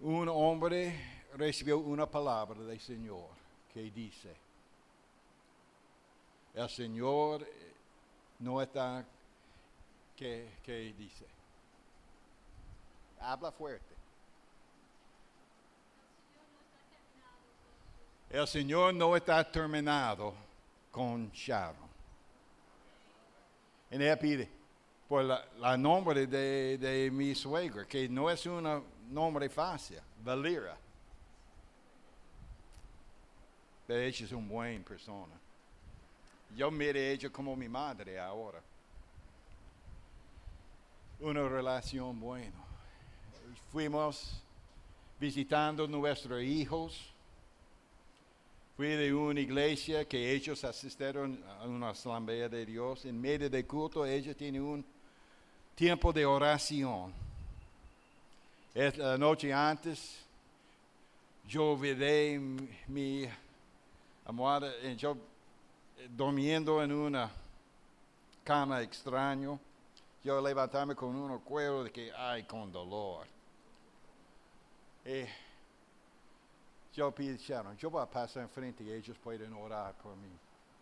Un 0.00 0.28
hombre 0.28 1.26
recibió 1.34 1.78
una 1.78 2.06
palabra 2.06 2.60
del 2.62 2.78
Señor 2.78 3.28
que 3.72 3.90
dice, 3.90 4.36
el 6.54 6.68
Señor 6.68 7.44
no 8.38 8.62
está, 8.62 9.04
¿qué, 10.16 10.48
qué 10.62 10.94
dice? 10.96 11.26
Habla 13.20 13.50
fuerte. 13.50 13.94
El 18.30 18.46
Señor 18.46 18.94
no 18.94 19.16
está 19.16 19.50
terminado 19.50 20.34
con 20.92 21.30
Sharon. 21.32 21.88
Y 23.90 23.96
ella 23.96 24.18
pide 24.18 24.63
por 25.08 25.24
la, 25.24 25.76
nombre 25.76 26.26
de, 26.26 26.78
de 26.78 27.10
mi 27.10 27.34
suegra, 27.34 27.86
que 27.86 28.08
no 28.08 28.30
es 28.30 28.46
un 28.46 28.84
nombre 29.10 29.48
fácil, 29.48 29.98
Valera. 30.22 30.76
Pero 33.86 34.00
ella 34.00 34.24
es 34.24 34.32
una 34.32 34.48
buena 34.48 34.84
persona. 34.84 35.34
Yo 36.56 36.70
mire 36.70 37.00
a 37.00 37.10
ella 37.12 37.30
como 37.30 37.54
mi 37.56 37.68
madre 37.68 38.18
ahora. 38.18 38.62
Una 41.20 41.48
relación 41.48 42.18
buena. 42.18 42.64
Fuimos 43.70 44.42
visitando 45.18 45.86
nuestros 45.86 46.42
hijos. 46.42 47.12
Fui 48.76 48.88
de 48.88 49.12
una 49.12 49.40
iglesia 49.40 50.04
que 50.04 50.32
ellos 50.32 50.64
asistieron 50.64 51.42
a 51.60 51.64
una 51.64 51.90
asamblea 51.90 52.48
de 52.48 52.66
Dios. 52.66 53.04
En 53.04 53.20
medio 53.20 53.50
del 53.50 53.66
culto, 53.66 54.04
ella 54.06 54.34
tiene 54.34 54.60
un 54.60 54.84
tiempo 55.74 56.12
de 56.12 56.24
oración. 56.24 57.12
Es 58.74 58.96
la 58.96 59.16
noche 59.18 59.52
antes, 59.52 60.18
yo 61.46 61.76
vi 61.76 62.38
mi, 62.88 63.28
almohada, 64.24 64.72
y 64.82 64.96
yo 64.96 65.16
eh, 65.98 66.08
durmiendo 66.10 66.82
en 66.82 66.92
una 66.92 67.30
cama 68.42 68.82
extraño. 68.82 69.58
Yo 70.24 70.40
levantarme 70.40 70.94
con 70.94 71.14
un 71.14 71.38
cuero 71.40 71.84
de 71.84 71.92
que, 71.92 72.10
ay, 72.12 72.44
con 72.44 72.72
dolor. 72.72 73.26
Eh, 75.04 75.28
yo 76.94 77.10
pido 77.12 77.36
Sharon, 77.36 77.76
yo 77.76 77.90
voy 77.90 78.02
a 78.02 78.06
pasar 78.06 78.44
enfrente 78.44 78.82
y 78.82 78.90
ellos 78.90 79.18
pueden 79.22 79.52
orar 79.52 79.94
por 79.94 80.16
mí. 80.16 80.30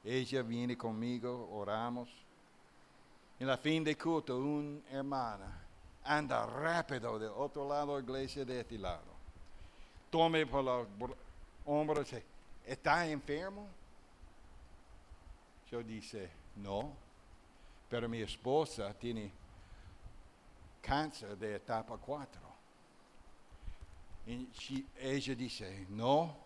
Ella 0.05 0.43
viene 0.43 0.77
conmigo, 0.77 1.49
oramos. 1.53 2.09
La 3.45 3.57
fin 3.57 3.83
de 3.83 3.97
culto, 3.97 4.37
una 4.39 4.81
hermana 4.91 5.61
anda 6.05 6.47
rápido 6.47 7.19
del 7.19 7.31
otro 7.31 7.69
lado 7.69 7.97
de 7.97 8.03
la 8.03 8.05
iglesia 8.09 8.45
de 8.45 8.61
este 8.61 8.79
lado. 8.79 9.13
Tome 10.11 10.47
por 10.47 10.63
los 10.63 10.87
br- 10.99 11.17
hombros 11.67 12.01
y 12.01 12.15
dice, 12.17 12.25
¿está 12.67 13.07
enfermo? 13.09 13.67
Yo 15.71 15.83
dice, 15.83 16.31
no, 16.57 16.93
pero 17.89 18.09
mi 18.09 18.21
esposa 18.21 18.95
tiene 18.95 19.33
cáncer 20.81 21.37
de 21.37 21.57
etapa 21.57 21.97
4. 21.97 22.41
Y 24.27 24.47
she- 24.53 24.85
ella 24.99 25.35
dice, 25.35 25.87
no, 25.89 26.37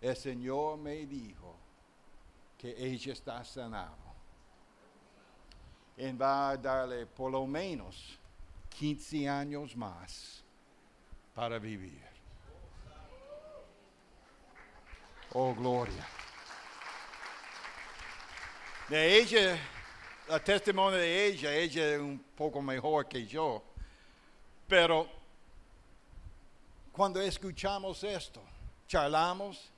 el 0.00 0.16
Señor 0.16 0.78
me 0.78 1.04
dijo 1.04 1.54
que 2.56 2.74
ella 2.78 3.12
está 3.12 3.44
sanado. 3.44 4.03
Y 5.96 6.12
va 6.12 6.50
a 6.50 6.56
darle 6.56 7.06
por 7.06 7.30
lo 7.30 7.46
menos 7.46 8.18
15 8.70 9.28
años 9.28 9.76
más 9.76 10.42
para 11.34 11.58
vivir. 11.58 12.02
Oh, 15.32 15.54
gloria. 15.54 16.06
De 18.88 19.18
ella, 19.18 19.58
el 20.28 20.42
testimonio 20.42 20.98
de 20.98 21.26
ella, 21.26 21.52
ella 21.52 21.94
es 21.94 22.00
un 22.00 22.18
poco 22.36 22.60
mejor 22.60 23.08
que 23.08 23.26
yo, 23.26 23.62
pero 24.68 25.08
cuando 26.92 27.20
escuchamos 27.20 28.04
esto, 28.04 28.40
charlamos, 28.86 29.70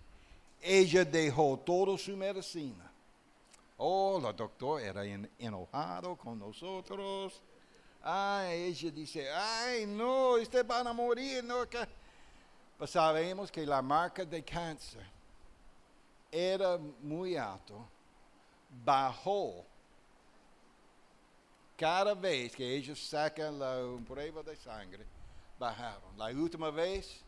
ella 0.61 1.05
dejó 1.05 1.59
toda 1.59 1.97
su 1.97 2.17
medicina. 2.17 2.91
Oh, 3.79 4.18
la 4.22 4.33
doctora 4.33 4.83
era 4.85 5.05
en- 5.05 5.31
enojado 5.39 6.16
con 6.16 6.39
nosotros. 6.39 7.43
Ay, 8.03 8.64
ella 8.68 8.91
dice, 8.91 9.31
ay, 9.33 9.85
no, 9.87 10.33
usted 10.35 10.64
van 10.66 10.87
a 10.87 10.93
morir. 10.93 11.43
No. 11.45 11.64
Pues 12.79 12.91
sabemos 12.91 13.51
que 13.51 13.66
la 13.66 13.83
marca 13.83 14.24
de 14.24 14.43
cáncer 14.45 15.05
era 16.31 16.79
muy 17.01 17.37
alto, 17.37 17.87
bajó 18.85 19.64
cada 21.77 22.14
vez 22.14 22.55
que 22.57 22.77
ellos 22.77 22.99
sacan 22.99 23.59
la 23.59 23.79
prueba 24.07 24.43
de 24.43 24.57
sangre, 24.57 25.05
bajaron. 25.59 26.16
La 26.16 26.27
última 26.27 26.70
vez 26.70 27.22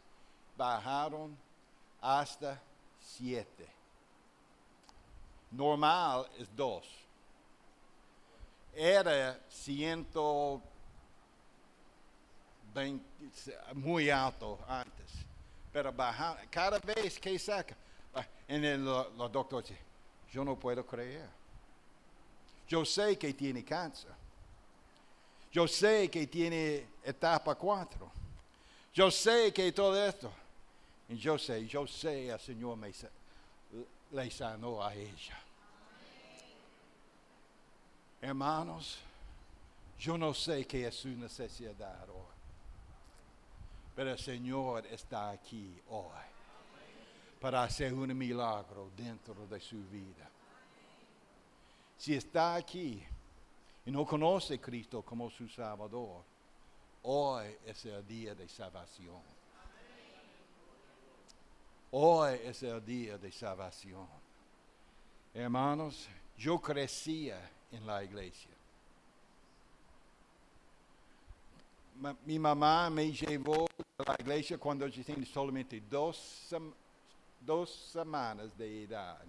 bajaron 0.57 1.37
hasta 2.01 2.61
siete. 3.01 3.69
Normal 5.51 6.27
es 6.39 6.49
dos. 6.55 6.85
Era 8.75 9.39
120, 9.49 10.63
muy 13.75 14.11
alto 14.11 14.59
antes, 14.69 15.07
pero 15.73 15.93
bajaron. 15.93 16.47
Cada 16.51 16.79
vez 16.79 17.19
que 17.19 17.39
saca, 17.39 17.77
ah, 18.15 18.25
en 18.47 18.65
el, 18.65 18.85
lo- 18.85 19.11
los 19.11 19.33
doctores 19.33 19.71
dicen, 19.71 19.85
yo 20.33 20.45
no 20.45 20.57
puedo 20.59 20.85
creer. 20.87 21.29
Yo 22.69 22.85
sé 22.85 23.19
que 23.19 23.33
tiene 23.33 23.65
cáncer. 23.65 24.11
Yo 25.51 25.67
sé 25.67 26.11
que 26.11 26.27
tiene 26.27 26.87
etapa 27.03 27.55
4. 27.55 28.11
Yo 28.93 29.11
sé 29.11 29.53
que 29.53 29.73
todo 29.73 30.07
esto. 30.07 30.31
Y 31.09 31.17
yo 31.17 31.39
sé, 31.39 31.67
yo 31.67 31.87
sé, 31.87 32.29
el 32.29 32.39
Señor 32.39 32.77
me 32.77 32.89
le 34.13 34.31
sanó 34.31 34.83
a 34.83 34.95
ella. 34.95 35.39
Hermanos, 38.21 38.99
yo 39.99 40.17
no 40.19 40.35
sé 40.35 40.67
qué 40.67 40.87
es 40.87 40.95
su 40.95 41.09
necesidad 41.09 42.09
hoy. 42.09 42.39
Pero 43.95 44.13
el 44.13 44.19
Señor 44.19 44.87
está 44.87 45.31
aquí 45.31 45.81
hoy 45.91 46.29
para 47.41 47.65
hacer 47.65 47.93
un 47.93 48.17
milagro 48.17 48.91
dentro 48.97 49.47
de 49.47 49.61
su 49.61 49.77
vida. 49.89 50.29
Si 51.97 52.15
está 52.15 52.55
aquí 52.55 53.03
y 53.87 53.91
no 53.91 54.07
conoce 54.07 54.55
a 54.55 54.61
Cristo 54.61 55.03
como 55.03 55.31
su 55.31 55.49
Salvador, 55.49 56.23
hoy 57.03 57.57
es 57.67 57.85
el 57.87 58.07
día 58.07 58.35
de 58.35 58.49
salvación. 58.49 59.38
Hoy 61.91 62.39
es 62.45 62.63
el 62.63 62.85
día 62.85 63.17
de 63.17 63.33
salvación. 63.33 64.07
Hermanos, 65.33 66.07
yo 66.37 66.59
crecía 66.59 67.51
en 67.73 67.87
la 67.87 68.05
iglesia. 68.05 68.51
Mi 72.27 72.39
mamá 72.39 72.91
me 72.91 73.11
llevó 73.11 73.67
a 73.99 74.11
la 74.11 74.17
iglesia 74.19 74.59
cuando 74.59 74.87
yo 74.87 75.03
tenía 75.03 75.25
solamente 75.27 75.83
dos, 75.89 76.55
dos 77.41 77.71
semanas 77.91 78.57
de 78.59 78.83
edad. 78.83 79.25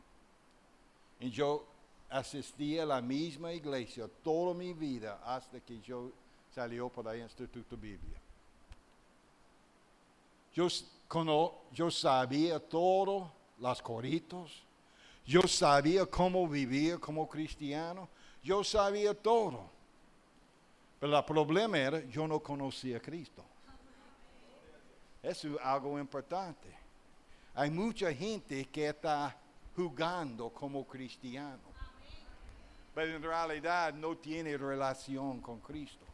Y 1.21 1.29
yo 1.29 1.65
asistí 2.09 2.77
a 2.77 2.85
la 2.85 3.01
misma 3.01 3.53
iglesia 3.53 4.09
toda 4.21 4.53
mi 4.53 4.73
vida 4.73 5.21
hasta 5.23 5.61
que 5.61 5.79
yo 5.79 6.11
salió 6.53 6.89
para 6.89 7.15
el 7.15 7.21
Instituto 7.21 7.77
Biblia. 7.77 8.19
Yo, 10.53 10.67
yo 11.73 11.89
sabía 11.89 12.59
todo, 12.59 13.31
las 13.59 13.81
coritos. 13.81 14.63
Yo 15.25 15.41
sabía 15.43 16.05
cómo 16.05 16.47
vivir 16.47 16.99
como 16.99 17.27
cristiano. 17.27 18.07
Yo 18.43 18.63
sabía 18.63 19.13
todo. 19.13 19.69
Pero 20.99 21.17
el 21.17 21.25
problema 21.25 21.77
era, 21.77 21.99
yo 22.05 22.27
no 22.27 22.39
conocía 22.39 22.97
a 22.97 22.99
Cristo. 22.99 23.43
Eso 25.21 25.55
es 25.55 25.61
algo 25.61 25.99
importante. 25.99 26.67
Hay 27.55 27.69
mucha 27.69 28.13
gente 28.13 28.65
que 28.65 28.89
está 28.89 29.35
jugando 29.75 30.49
como 30.49 30.85
cristiano. 30.85 31.69
Pero 32.93 33.15
en 33.15 33.23
realidad 33.23 33.93
no 33.93 34.15
tiene 34.17 34.57
relación 34.57 35.41
con 35.41 35.59
Cristo. 35.59 36.05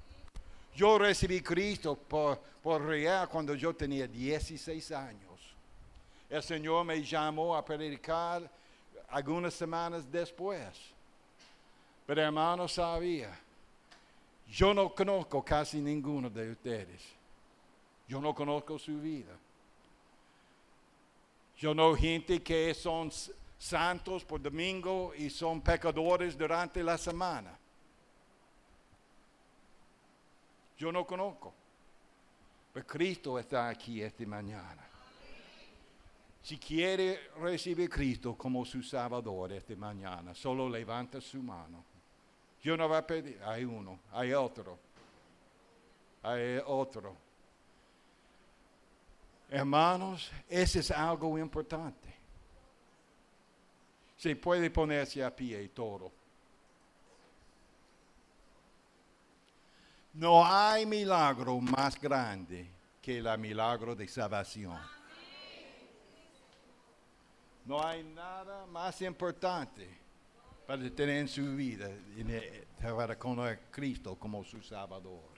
Yo 0.76 0.98
recibí 0.98 1.42
Cristo 1.42 1.96
por, 1.96 2.40
por 2.62 2.82
real 2.86 3.30
cuando 3.30 3.56
yo 3.56 3.74
tenía 3.74 4.08
16 4.08 4.92
años. 4.92 5.40
El 6.30 6.44
Señor 6.44 6.84
me 6.86 7.02
llamó 7.02 7.56
a 7.56 7.64
predicar 7.64 8.50
algunas 9.10 9.54
semanas 9.54 10.12
después. 10.12 10.68
Pero 12.06 12.22
hermano 12.22 12.68
sabía, 12.68 13.40
yo 14.52 14.74
no 14.74 14.94
conozco 14.94 15.44
casi 15.44 15.80
ninguno 15.80 16.30
de 16.30 16.52
ustedes. 16.52 17.02
Yo 18.08 18.22
no 18.22 18.36
conozco 18.36 18.78
su 18.78 19.00
vida. 19.00 19.36
Yo 21.58 21.74
no 21.74 21.96
gente 21.96 22.44
que 22.44 22.74
son 22.74 23.12
santos 23.58 24.24
por 24.24 24.42
domingo 24.42 25.14
y 25.18 25.30
son 25.30 25.62
pecadores 25.62 26.38
durante 26.38 26.84
la 26.84 26.98
semana. 26.98 27.58
Yo 30.78 30.92
no 30.92 31.06
conozco. 31.06 31.54
Pero 32.74 32.86
Cristo 32.86 33.40
está 33.40 33.70
aquí 33.70 34.02
esta 34.02 34.26
mañana. 34.26 34.86
Si 36.42 36.58
quiere 36.58 37.32
recibir 37.40 37.90
Cristo 37.90 38.36
como 38.36 38.66
su 38.66 38.84
Salvador 38.84 39.54
esta 39.54 39.76
mañana, 39.76 40.36
solo 40.36 40.70
levanta 40.70 41.20
su 41.20 41.42
mano. 41.42 41.84
Yo 42.62 42.76
no 42.76 42.88
voy 42.88 42.98
a 42.98 43.08
pedir, 43.08 43.42
hay 43.44 43.64
uno, 43.64 44.00
hay 44.12 44.34
otro, 44.34 44.78
hay 46.22 46.60
otro. 46.66 47.16
Hermanos, 49.50 50.32
ese 50.50 50.80
es 50.80 50.92
algo 50.92 51.38
importante. 51.38 52.14
Se 54.18 54.36
puede 54.36 54.70
ponerse 54.70 55.24
a 55.24 55.36
pie 55.36 55.70
todo. 55.70 56.12
No 60.16 60.46
hay 60.46 60.86
milagro 60.86 61.60
más 61.60 62.00
grande 62.00 62.72
que 63.02 63.18
el 63.18 63.38
milagro 63.38 63.94
de 63.94 64.08
salvación. 64.08 64.80
No 67.66 67.86
hay 67.86 68.02
nada 68.02 68.66
más 68.68 69.02
importante 69.02 69.90
para 70.66 70.90
tener 70.90 71.18
en 71.18 71.28
su 71.28 71.56
vida, 71.56 71.90
para 72.80 73.20
conocer 73.20 73.60
a 73.60 73.72
Cristo 73.72 74.16
como 74.16 74.42
su 74.46 74.62
Salvador. 74.62 75.36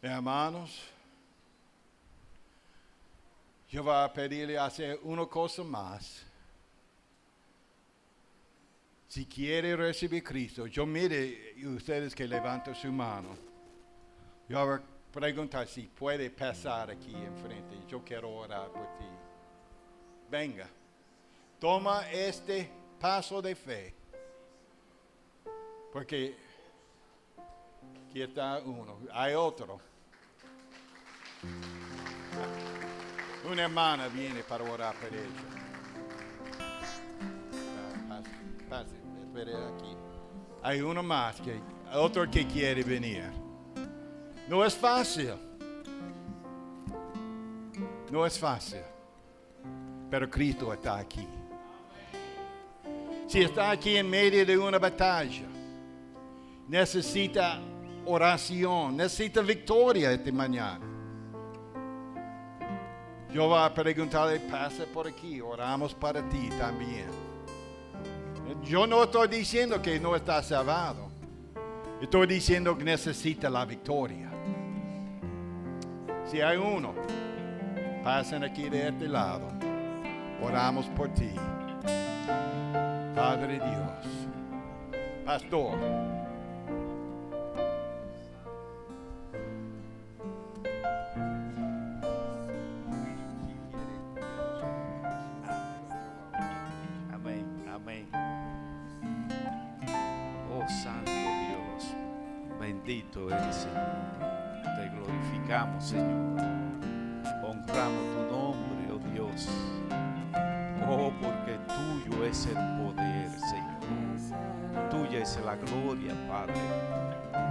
Hermanos, 0.00 0.80
yo 3.68 3.82
voy 3.82 3.94
a 3.94 4.10
pedirle 4.10 4.58
hacer 4.58 4.98
una 5.02 5.26
cosa 5.26 5.62
más. 5.62 6.24
Si 9.14 9.26
quiere 9.26 9.76
recibir 9.76 10.24
Cristo, 10.24 10.66
yo 10.66 10.84
mire 10.84 11.54
ustedes 11.66 12.16
que 12.16 12.26
levantan 12.26 12.74
su 12.74 12.90
mano. 12.90 13.28
Yo 14.48 14.66
voy 14.66 14.74
a 14.74 14.82
preguntar 15.12 15.68
si 15.68 15.82
puede 15.82 16.30
pasar 16.30 16.90
aquí 16.90 17.14
enfrente. 17.14 17.76
Yo 17.86 18.02
quiero 18.02 18.28
orar 18.34 18.72
por 18.72 18.82
ti. 18.98 19.04
Venga, 20.28 20.68
toma 21.60 22.10
este 22.10 22.68
paso 22.98 23.40
de 23.40 23.54
fe. 23.54 23.94
Porque 25.92 26.34
aquí 28.10 28.20
está 28.20 28.58
uno, 28.64 28.98
hay 29.12 29.34
otro. 29.34 29.80
Una 33.48 33.62
hermana 33.62 34.08
viene 34.08 34.42
para 34.42 34.64
orar 34.64 34.92
por 34.96 35.08
ella. 35.14 35.44
Pase, 38.08 38.30
pase, 38.68 39.03
Hay 40.62 40.80
uno 40.80 41.02
más, 41.02 41.40
que, 41.40 41.60
otro 41.92 42.30
que 42.30 42.46
quiere 42.46 42.82
venir. 42.82 43.24
No 44.48 44.64
es 44.64 44.74
fácil. 44.74 45.34
No 48.10 48.24
es 48.24 48.38
fácil. 48.38 48.80
Pero 50.10 50.30
Cristo 50.30 50.72
está 50.72 50.98
aquí. 50.98 51.26
Si 53.26 53.40
está 53.40 53.70
aquí 53.70 53.96
en 53.96 54.08
medio 54.08 54.46
de 54.46 54.56
una 54.56 54.78
batalla, 54.78 55.46
necesita 56.68 57.60
oración, 58.06 58.96
necesita 58.96 59.40
victoria 59.40 60.12
esta 60.12 60.30
mañana. 60.30 60.86
Yo 63.32 63.48
voy 63.48 63.58
a 63.58 63.74
preguntarle, 63.74 64.38
pase 64.38 64.86
por 64.86 65.08
aquí, 65.08 65.40
oramos 65.40 65.92
para 65.92 66.22
ti 66.28 66.48
también. 66.56 67.23
Yo 68.66 68.86
no 68.86 69.04
estoy 69.04 69.28
diciendo 69.28 69.80
que 69.82 70.00
no 70.00 70.16
está 70.16 70.42
salvado. 70.42 71.10
Estoy 72.00 72.26
diciendo 72.26 72.76
que 72.76 72.84
necesita 72.84 73.50
la 73.50 73.64
victoria. 73.64 74.30
Si 76.30 76.40
hay 76.40 76.56
uno, 76.56 76.94
pasen 78.02 78.42
aquí 78.42 78.70
de 78.70 78.88
este 78.88 79.06
lado. 79.06 79.48
Oramos 80.42 80.86
por 80.86 81.08
ti. 81.10 81.30
Padre 83.14 83.54
Dios. 83.54 84.28
Pastor. 85.26 86.23
Señor. 105.84 106.40
Honramos 107.42 108.04
tu 108.14 108.22
nombre, 108.32 108.90
oh 108.90 108.98
Dios. 109.12 109.48
Oh, 110.88 111.12
porque 111.20 111.58
tuyo 111.68 112.24
es 112.24 112.46
el 112.46 112.54
poder, 112.54 113.30
Señor. 113.30 114.90
Tuya 114.90 115.20
es 115.20 115.38
la 115.44 115.56
gloria, 115.56 116.14
Padre. 116.26 116.54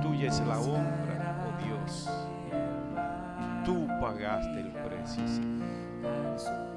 Tuya 0.01 0.29
es 0.29 0.39
la 0.41 0.59
honra, 0.59 1.45
oh 1.45 1.63
Dios. 1.63 2.09
Tú 3.63 3.87
pagaste 4.01 4.59
el 4.59 4.71
precio, 4.71 5.27
Señor. 5.27 6.72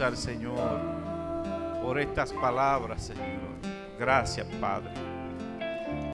Al 0.00 0.16
Señor 0.16 0.80
por 1.80 2.00
estas 2.00 2.32
palabras, 2.32 3.02
Señor. 3.06 3.58
Gracias, 3.96 4.46
Padre. 4.60 5.07